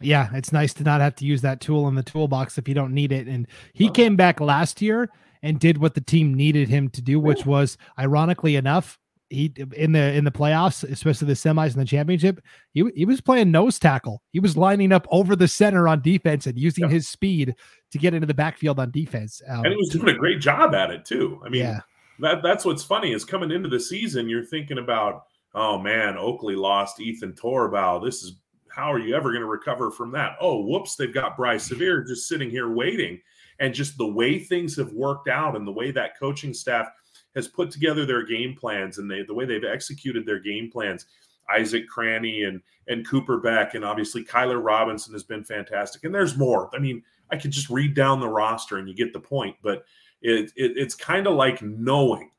[0.00, 2.74] Yeah, it's nice to not have to use that tool in the toolbox if you
[2.74, 3.28] don't need it.
[3.28, 5.08] And he came back last year
[5.42, 8.98] and did what the team needed him to do, which was ironically enough,
[9.30, 12.40] he in the in the playoffs, especially the semis and the championship,
[12.72, 14.22] he, he was playing nose tackle.
[14.32, 16.90] He was lining up over the center on defense and using yeah.
[16.90, 17.54] his speed
[17.90, 19.42] to get into the backfield on defense.
[19.48, 21.40] Um, and he was doing a great job at it too.
[21.44, 21.80] I mean, yeah.
[22.20, 25.24] that that's what's funny is coming into the season, you're thinking about,
[25.54, 28.04] oh man, Oakley lost Ethan Torbow.
[28.04, 28.36] This is
[28.74, 30.36] how are you ever going to recover from that?
[30.40, 33.20] Oh, whoops, they've got Bryce Severe just sitting here waiting.
[33.60, 36.88] And just the way things have worked out and the way that coaching staff–
[37.34, 41.06] has put together their game plans and they, the way they've executed their game plans.
[41.50, 46.04] Isaac Cranny and and Cooper Beck and obviously Kyler Robinson has been fantastic.
[46.04, 46.70] And there's more.
[46.74, 49.56] I mean, I could just read down the roster and you get the point.
[49.62, 49.84] But
[50.22, 52.30] it, it it's kind of like knowing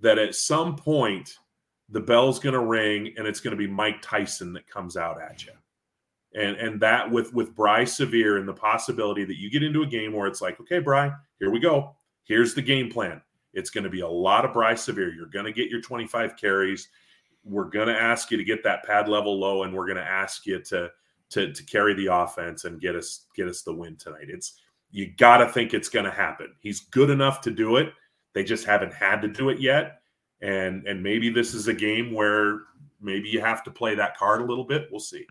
[0.00, 1.38] that at some point
[1.90, 5.20] the bell's going to ring and it's going to be Mike Tyson that comes out
[5.20, 5.52] at you.
[6.34, 9.86] And and that with with Bry Severe and the possibility that you get into a
[9.86, 11.10] game where it's like, okay, Bry,
[11.40, 11.96] here we go.
[12.22, 13.20] Here's the game plan.
[13.52, 15.12] It's going to be a lot of Bryce Severe.
[15.12, 16.88] You're going to get your 25 carries.
[17.42, 20.08] We're going to ask you to get that pad level low, and we're going to
[20.08, 20.90] ask you to
[21.30, 24.26] to to carry the offense and get us get us the win tonight.
[24.28, 24.60] It's
[24.92, 26.54] you got to think it's going to happen.
[26.60, 27.92] He's good enough to do it.
[28.34, 29.99] They just haven't had to do it yet,
[30.42, 32.60] and and maybe this is a game where
[33.00, 34.88] maybe you have to play that card a little bit.
[34.90, 35.26] We'll see.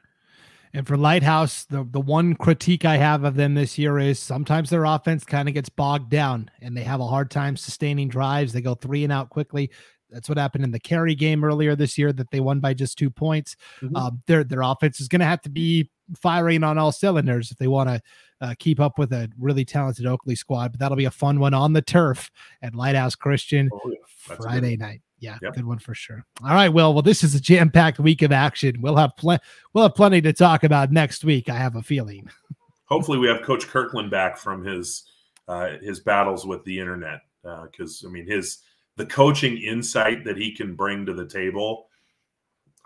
[0.74, 4.70] And for Lighthouse, the, the one critique I have of them this year is sometimes
[4.70, 8.53] their offense kind of gets bogged down and they have a hard time sustaining drives.
[8.53, 9.72] They go three and out quickly.
[10.12, 12.97] That's what happened in the Carey game earlier this year that they won by just
[12.97, 13.55] two points.
[13.82, 13.95] Mm-hmm.
[13.95, 17.57] Um, their their offense is going to have to be firing on all cylinders if
[17.57, 18.01] they want to
[18.42, 20.72] uh, keep up with a really talented Oakley squad.
[20.72, 22.32] But that'll be a fun one on the turf
[22.62, 24.36] at Lighthouse Christian oh, yeah.
[24.36, 25.02] Friday night.
[25.20, 25.54] Yeah, yep.
[25.54, 26.26] good one for sure.
[26.44, 26.94] All right, Will.
[26.94, 28.80] Well, this is a jam-packed week of action.
[28.80, 29.44] We'll have plenty.
[29.74, 31.50] We'll have plenty to talk about next week.
[31.50, 32.30] I have a feeling.
[32.86, 35.04] Hopefully, we have Coach Kirkland back from his
[35.48, 38.60] uh, his battles with the internet because uh, I mean his
[38.96, 41.88] the coaching insight that he can bring to the table.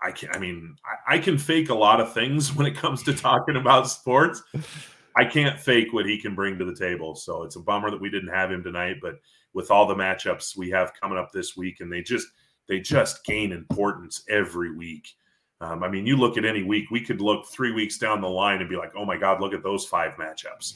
[0.02, 0.30] I can.
[0.32, 3.56] I mean, I, I can fake a lot of things when it comes to talking
[3.56, 4.42] about sports.
[5.16, 7.14] I can't fake what he can bring to the table.
[7.14, 9.20] So it's a bummer that we didn't have him tonight, but
[9.52, 12.26] with all the matchups we have coming up this week, and they just
[12.68, 15.08] they just gain importance every week.
[15.60, 18.28] Um, I mean, you look at any week, we could look three weeks down the
[18.28, 20.74] line and be like, oh my God, look at those five matchups.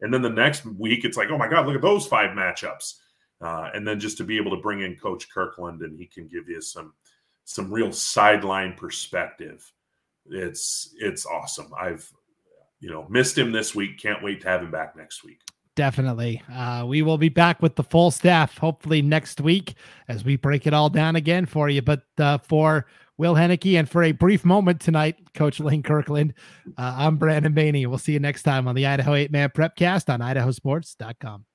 [0.00, 2.94] And then the next week, it's like, oh my God, look at those five matchups.
[3.40, 6.28] Uh, and then just to be able to bring in Coach Kirkland and he can
[6.28, 6.94] give you some
[7.44, 9.70] some real sideline perspective.
[10.26, 11.70] It's it's awesome.
[11.78, 12.10] I've
[12.84, 13.98] you know missed him this week.
[13.98, 15.40] Can't wait to have him back next week.
[15.74, 16.42] Definitely.
[16.52, 19.74] Uh, we will be back with the full staff hopefully next week
[20.06, 21.80] as we break it all down again for you.
[21.80, 26.34] But uh, for Will Henneke and for a brief moment tonight, Coach Lane Kirkland,
[26.76, 27.86] uh, I'm Brandon Baney.
[27.86, 31.46] We'll see you next time on the Idaho 8 Man Prepcast on idahosports.com.